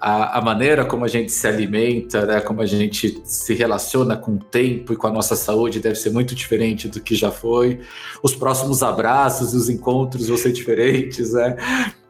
[0.00, 4.32] A, a, maneira como a gente se alimenta, né, como a gente se relaciona com
[4.32, 7.80] o tempo e com a nossa saúde deve ser muito diferente do que já foi.
[8.22, 11.32] Os próximos abraços e os encontros vão ser diferentes.
[11.32, 11.56] Né?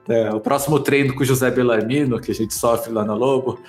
[0.08, 3.60] É, o próximo treino com o José Bellarmino, que a gente sofre lá na Lobo,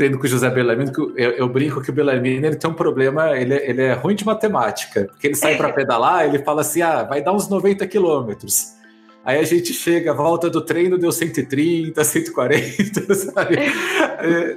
[0.00, 2.72] treino com o José Bellarmino, que eu, eu, brinco que o Bellarmino ele tem um
[2.72, 6.80] problema, ele, ele é ruim de matemática, porque ele sai para pedalar, ele fala assim,
[6.80, 8.79] ah, vai dar uns 90 quilômetros.
[9.24, 13.56] Aí a gente chega, volta do treino, deu 130, 140, sabe?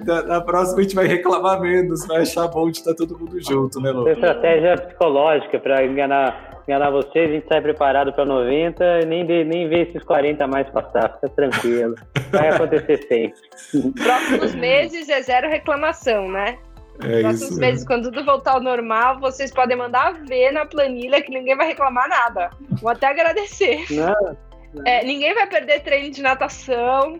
[0.06, 3.38] na, na, próxima a gente vai reclamar menos, vai achar bom de estar todo mundo
[3.42, 4.08] junto, né, Lô?
[4.08, 9.68] Estratégia psicológica para enganar, enganar vocês, a gente sai preparado para 90 e nem, nem
[9.68, 11.96] vê esses 40 a mais passar, fica tranquilo.
[12.32, 13.94] Vai acontecer sempre.
[14.02, 16.58] Próximos meses é zero reclamação, né?
[17.02, 21.22] É Próximos isso, meses, quando tudo voltar ao normal, vocês podem mandar ver na planilha
[21.22, 22.52] que ninguém vai reclamar nada.
[22.82, 23.86] Vou até agradecer.
[23.90, 24.53] Não.
[24.86, 27.20] É, ninguém vai perder treino de natação.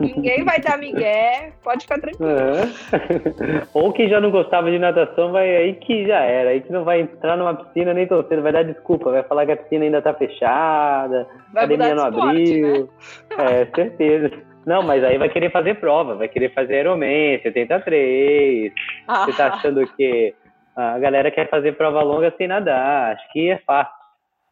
[0.00, 1.52] ninguém vai dar migué.
[1.62, 2.30] Pode ficar tranquilo.
[2.30, 3.66] É.
[3.72, 6.50] Ou quem já não gostava de natação, vai aí que já era.
[6.50, 9.52] Aí que não vai entrar numa piscina nem torcendo, vai dar desculpa, vai falar que
[9.52, 12.84] a piscina ainda tá fechada, a academia não abriu.
[12.84, 13.62] Né?
[13.62, 14.30] É, certeza.
[14.66, 18.72] Não, mas aí vai querer fazer prova, vai querer fazer Ironman, 73.
[19.06, 19.24] Ah.
[19.24, 20.34] Você tá achando que
[20.74, 23.12] a galera quer fazer prova longa sem nadar?
[23.12, 23.94] Acho que é fácil.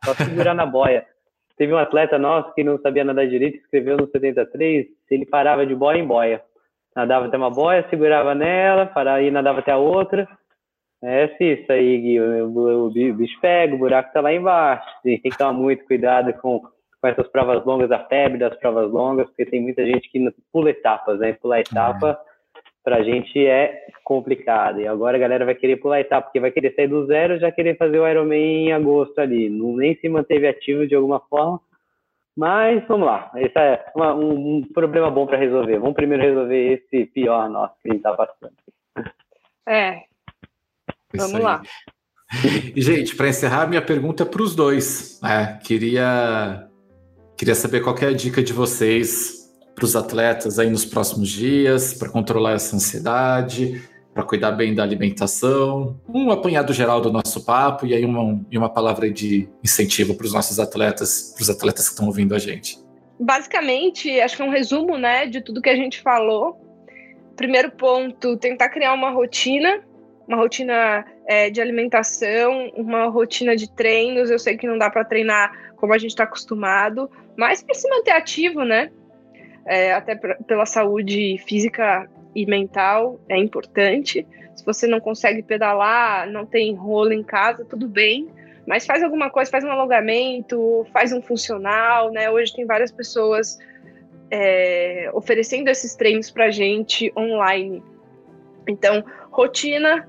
[0.04, 1.06] Só segurar na boia.
[1.56, 5.74] Teve um atleta nosso que não sabia nadar direito, escreveu no 73, ele parava de
[5.74, 6.42] boia em boia.
[6.94, 10.28] Nadava até uma boia, segurava nela, parava e nadava até a outra.
[11.02, 12.20] É isso aí, Gui.
[12.20, 14.86] O, bicho pega, o buraco tá lá embaixo.
[15.02, 19.26] Tem que tomar muito cuidado com, com essas provas longas, a febre das provas longas,
[19.26, 21.32] porque tem muita gente que pula etapas, né?
[21.32, 22.18] Pular etapa
[22.82, 24.80] para a gente é complicado.
[24.80, 27.50] E agora a galera vai querer pular etapa, porque vai querer sair do zero já
[27.52, 29.48] querer fazer o Ironman em agosto ali.
[29.48, 31.60] Não, nem se manteve ativo de alguma forma.
[32.36, 35.78] Mas vamos lá, esse é uma, um, um, problema bom para resolver.
[35.78, 38.54] Vamos primeiro resolver esse pior nosso que a gente está passando.
[39.68, 40.02] É.
[41.14, 41.62] Vamos lá.
[42.74, 45.20] E, gente, para encerrar, minha pergunta é para os dois.
[45.22, 46.66] É, queria,
[47.36, 49.41] queria saber qual é a dica de vocês
[49.74, 54.82] para os atletas aí nos próximos dias, para controlar essa ansiedade, para cuidar bem da
[54.82, 55.98] alimentação.
[56.08, 60.32] Um apanhado geral do nosso papo e aí uma, uma palavra de incentivo para os
[60.32, 62.78] nossos atletas, para os atletas que estão ouvindo a gente.
[63.18, 66.60] Basicamente, acho que é um resumo né, de tudo que a gente falou.
[67.36, 69.82] Primeiro ponto, tentar criar uma rotina
[70.26, 74.30] uma rotina é, de alimentação, uma rotina de treinos.
[74.30, 77.88] Eu sei que não dá para treinar como a gente está acostumado, mas para se
[77.88, 78.90] manter ativo, né?
[79.64, 84.26] É, até pela saúde física e mental é importante.
[84.56, 88.28] Se você não consegue pedalar, não tem rolo em casa, tudo bem.
[88.66, 92.30] Mas faz alguma coisa, faz um alongamento, faz um funcional, né?
[92.30, 93.58] Hoje tem várias pessoas
[94.30, 97.82] é, oferecendo esses treinos para gente online.
[98.68, 100.08] Então, rotina,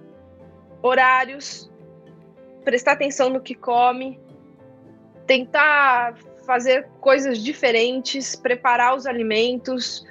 [0.81, 1.71] horários,
[2.63, 4.19] prestar atenção no que come,
[5.25, 10.05] tentar fazer coisas diferentes, preparar os alimentos,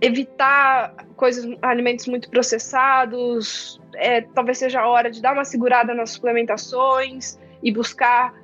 [0.00, 3.80] evitar coisas, alimentos muito processados.
[3.94, 8.34] É, talvez seja a hora de dar uma segurada nas suplementações e buscar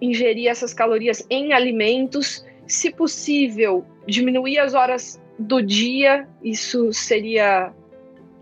[0.00, 2.44] ingerir essas calorias em alimentos.
[2.66, 7.72] Se possível, diminuir as horas do dia, isso seria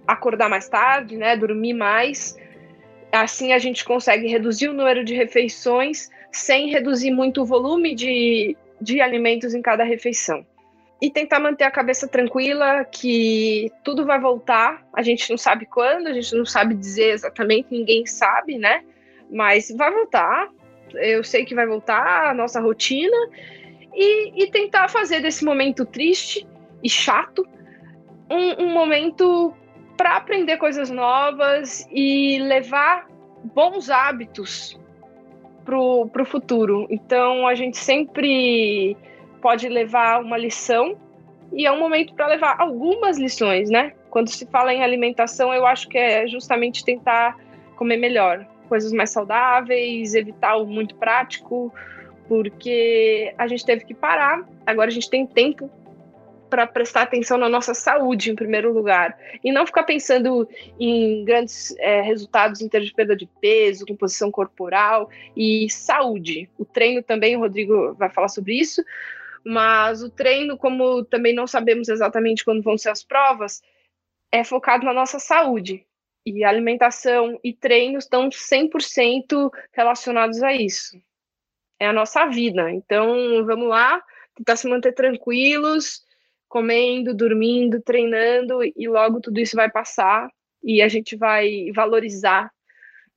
[0.06, 2.36] acordar mais tarde, né, dormir mais.
[3.12, 8.56] Assim a gente consegue reduzir o número de refeições sem reduzir muito o volume de,
[8.80, 10.44] de alimentos em cada refeição.
[11.02, 14.86] E tentar manter a cabeça tranquila, que tudo vai voltar.
[14.92, 18.84] A gente não sabe quando, a gente não sabe dizer exatamente, ninguém sabe, né?
[19.30, 20.48] Mas vai voltar.
[20.94, 23.16] Eu sei que vai voltar a nossa rotina.
[23.94, 26.46] E, e tentar fazer desse momento triste
[26.82, 27.46] e chato
[28.30, 29.52] um, um momento
[29.96, 33.08] para aprender coisas novas e levar
[33.54, 34.79] bons hábitos
[35.64, 36.86] para o futuro.
[36.90, 38.96] Então, a gente sempre
[39.40, 40.96] pode levar uma lição
[41.52, 43.92] e é um momento para levar algumas lições, né?
[44.10, 47.36] Quando se fala em alimentação, eu acho que é justamente tentar
[47.76, 51.72] comer melhor, coisas mais saudáveis, evitar o muito prático,
[52.28, 54.46] porque a gente teve que parar.
[54.66, 55.68] Agora a gente tem tempo
[56.50, 60.46] para prestar atenção na nossa saúde em primeiro lugar e não ficar pensando
[60.78, 66.50] em grandes é, resultados em termos de perda de peso, composição corporal e saúde.
[66.58, 68.84] O treino também, o Rodrigo vai falar sobre isso,
[69.44, 73.62] mas o treino, como também não sabemos exatamente quando vão ser as provas,
[74.32, 75.86] é focado na nossa saúde.
[76.26, 81.00] E alimentação e treino estão 100% relacionados a isso.
[81.78, 82.70] É a nossa vida.
[82.70, 84.02] Então, vamos lá,
[84.34, 86.04] tentar se manter tranquilos,
[86.50, 90.28] comendo, dormindo, treinando e logo tudo isso vai passar
[90.62, 92.50] e a gente vai valorizar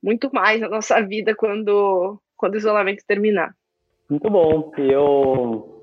[0.00, 3.52] muito mais a nossa vida quando, quando o isolamento terminar.
[4.08, 4.70] Muito bom.
[4.78, 5.82] Eu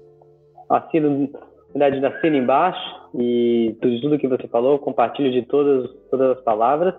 [0.70, 1.30] assino,
[1.76, 6.44] na verdade, assino embaixo e tudo, tudo que você falou, compartilho de todas, todas as
[6.44, 6.96] palavras.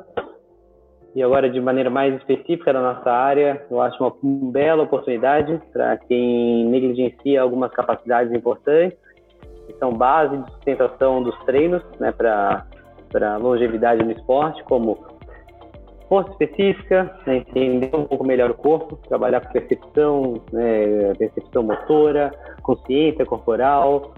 [1.14, 5.96] E agora, de maneira mais específica da nossa área, eu acho uma bela oportunidade para
[5.96, 8.98] quem negligencia algumas capacidades importantes
[9.66, 14.98] que são base de sustentação dos treinos né, para longevidade no esporte, como
[16.08, 22.32] força específica, né, entender um pouco melhor o corpo, trabalhar com percepção, né, percepção motora,
[22.62, 24.12] consciência corporal,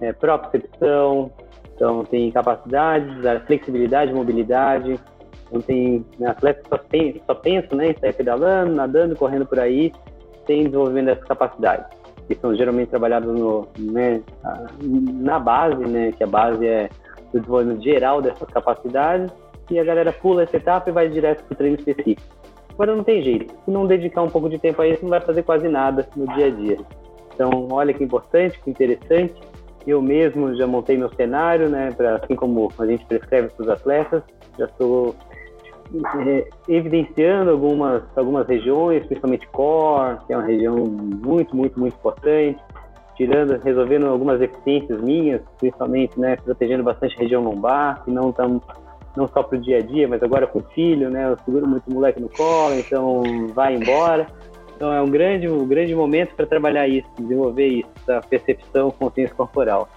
[0.00, 1.30] é, propriocepção,
[1.74, 5.00] então tem capacidades, flexibilidade, mobilidade,
[5.48, 9.92] então tem né, atletas só, tem, só né, pedalando, nadando, correndo por aí,
[10.46, 11.99] sem desenvolvimento dessas capacidades
[12.30, 14.22] que são geralmente trabalhados no, né,
[14.80, 16.88] na base, né, que a base é
[17.34, 19.32] o desenvolvimento geral dessas capacidades,
[19.68, 22.22] e a galera pula essa etapa e vai direto para o treino específico.
[22.72, 25.20] Agora não tem jeito, se não dedicar um pouco de tempo a isso, não vai
[25.20, 26.78] fazer quase nada no dia a dia.
[27.34, 29.34] Então, olha que importante, que interessante.
[29.84, 33.68] Eu mesmo já montei meu cenário, né, para assim como a gente prescreve para os
[33.68, 34.22] atletas,
[34.56, 35.16] já estou
[36.26, 42.58] é, evidenciando algumas, algumas regiões, principalmente core, que é uma região muito, muito, muito importante,
[43.16, 48.62] tirando, resolvendo algumas deficiências minhas, principalmente, né, protegendo bastante a região lombar, que não estamos
[49.16, 51.66] não só para o dia a dia, mas agora com o filho, né, eu seguro
[51.66, 53.22] muito moleque no colo, então
[53.52, 54.26] vai embora.
[54.76, 59.34] Então é um grande, um grande momento para trabalhar isso, desenvolver isso, essa percepção, consciência
[59.34, 59.88] corporal.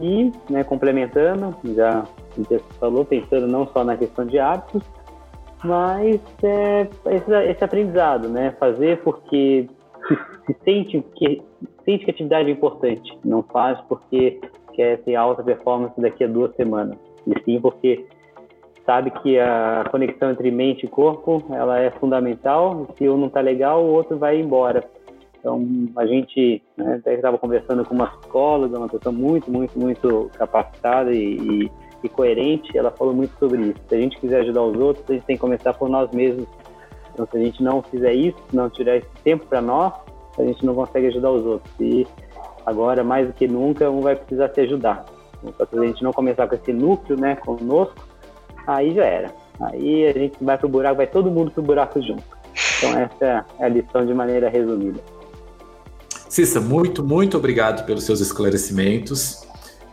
[0.00, 2.04] E, né, complementando, já
[2.36, 4.82] você falou, pensando não só na questão de hábitos,
[5.64, 8.54] mas é, esse, esse, aprendizado, né?
[8.58, 9.68] Fazer porque
[10.06, 11.42] se, se, sente que
[11.84, 14.40] sente que a atividade é importante, não faz porque
[14.74, 16.96] quer ter alta performance daqui a duas semanas,
[17.26, 18.06] e sim porque
[18.86, 22.86] sabe que a conexão entre mente e corpo ela é fundamental.
[22.96, 24.82] Se um não está legal, o outro vai embora.
[25.38, 25.62] Então,
[25.96, 31.12] a gente né, até estava conversando com uma psicóloga, uma pessoa muito, muito, muito capacitada
[31.12, 31.70] e, e,
[32.02, 32.76] e, coerente.
[32.76, 33.80] Ela falou muito sobre isso.
[33.88, 36.46] Se a gente quiser ajudar os outros, a gente tem que começar por nós mesmos.
[37.12, 39.92] Então, se a gente não fizer isso, não tirar esse tempo para nós,
[40.38, 41.72] a gente não consegue ajudar os outros.
[41.80, 42.06] E
[42.64, 45.04] agora, mais do que nunca, um vai precisar se ajudar.
[45.42, 47.96] Então, se a gente não começar com esse núcleo, né, conosco,
[48.66, 49.34] aí já era.
[49.60, 52.22] Aí a gente vai pro buraco, vai todo mundo pro buraco junto.
[52.78, 55.00] Então, essa é a lição de maneira resumida.
[56.28, 59.47] Cissa, muito, muito obrigado pelos seus esclarecimentos.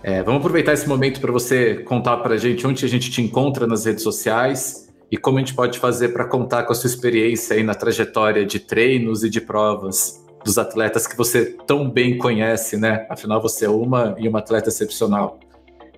[0.07, 3.23] É, vamos aproveitar esse momento para você contar para a gente onde a gente te
[3.23, 6.87] encontra nas redes sociais e como a gente pode fazer para contar com a sua
[6.87, 12.19] experiência aí na trajetória de treinos e de provas dos atletas que você tão bem
[12.19, 13.07] conhece, né?
[13.09, 15.39] Afinal, você é uma e uma atleta excepcional.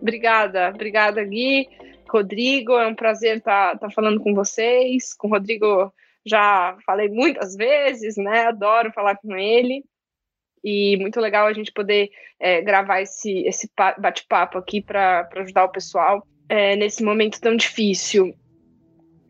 [0.02, 1.68] Obrigada, obrigada, Gui.
[2.10, 5.14] Rodrigo, é um prazer estar tá, tá falando com vocês.
[5.14, 5.92] Com o Rodrigo
[6.26, 8.46] já falei muitas vezes, né?
[8.46, 9.84] Adoro falar com ele
[10.68, 15.70] e muito legal a gente poder é, gravar esse, esse bate-papo aqui para ajudar o
[15.70, 18.36] pessoal é, nesse momento tão difícil.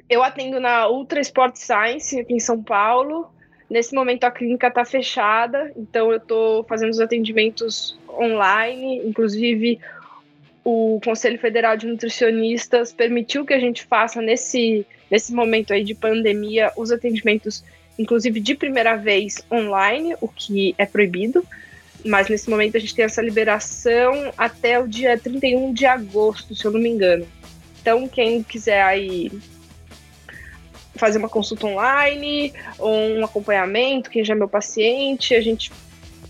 [0.10, 3.32] Eu atendo na Ultra Sport Science aqui em São Paulo.
[3.70, 8.98] Nesse momento a clínica está fechada, então eu estou fazendo os atendimentos online.
[9.06, 9.80] Inclusive,
[10.64, 15.94] o Conselho Federal de Nutricionistas permitiu que a gente faça nesse, nesse momento aí de
[15.94, 17.64] pandemia os atendimentos
[17.98, 21.45] inclusive de primeira vez online, o que é proibido.
[22.06, 26.64] Mas nesse momento a gente tem essa liberação até o dia 31 de agosto, se
[26.64, 27.28] eu não me engano.
[27.82, 29.32] Então, quem quiser aí
[30.95, 35.72] fazer uma consulta online ou um acompanhamento, quem já é meu paciente, a gente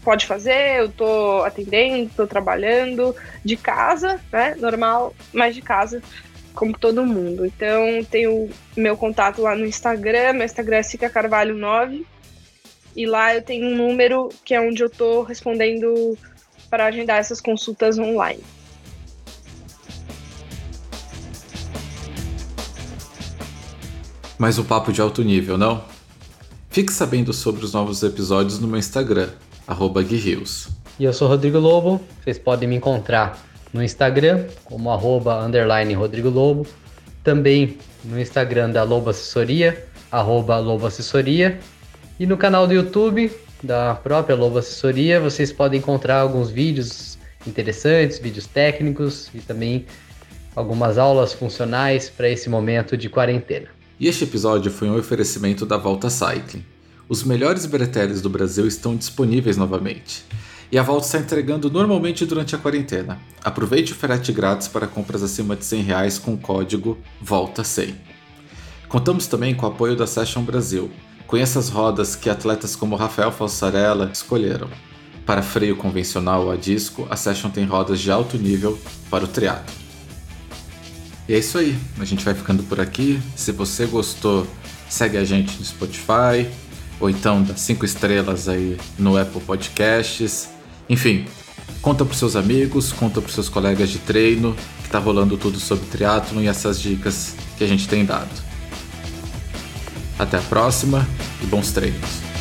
[0.04, 6.02] pode fazer, eu estou atendendo, estou trabalhando de casa, né, normal, mas de casa
[6.58, 7.46] como todo mundo.
[7.46, 12.04] Então, tenho meu contato lá no Instagram, meu Instagram é Cica Carvalho 9.
[12.96, 16.18] E lá eu tenho um número que é onde eu estou respondendo
[16.68, 18.42] para agendar essas consultas online.
[24.40, 25.86] Mais um papo de alto nível, não?
[26.72, 29.30] Fique sabendo sobre os novos episódios no meu Instagram,
[29.68, 35.94] arroba E eu sou Rodrigo Lobo, vocês podem me encontrar no Instagram, como arroba, underline
[35.94, 36.68] Rodrigo Lobo,
[37.24, 41.60] também no Instagram da Lobo Assessoria, arroba Lobo Assessoria,
[42.20, 48.20] e no canal do YouTube da própria Lobo Assessoria, vocês podem encontrar alguns vídeos interessantes,
[48.20, 49.86] vídeos técnicos e também
[50.56, 53.68] algumas aulas funcionais para esse momento de quarentena.
[54.00, 56.64] E este episódio foi um oferecimento da Volta Cycling.
[57.10, 60.24] Os melhores breteles do Brasil estão disponíveis novamente
[60.72, 63.20] e a Volta está entregando normalmente durante a quarentena.
[63.44, 67.96] Aproveite o frete grátis para compras acima de 100 reais com o código VOLTA100.
[68.90, 70.92] Contamos também com o apoio da Session Brasil.
[71.26, 74.70] Conheça as rodas que atletas como Rafael Falsarella escolheram.
[75.26, 79.28] Para freio convencional ou a disco, a Session tem rodas de alto nível para o
[79.28, 79.76] triatlo.
[81.28, 83.20] E é isso aí, a gente vai ficando por aqui.
[83.36, 84.48] Se você gostou,
[84.90, 86.50] segue a gente no Spotify,
[86.98, 90.57] ou então dá 5 estrelas aí no Apple Podcasts.
[90.90, 91.26] Enfim,
[91.82, 95.86] conta para seus amigos, conta para seus colegas de treino que tá rolando tudo sobre
[95.88, 98.30] triatlon e essas dicas que a gente tem dado.
[100.18, 101.08] Até a próxima
[101.44, 102.37] e bons treinos.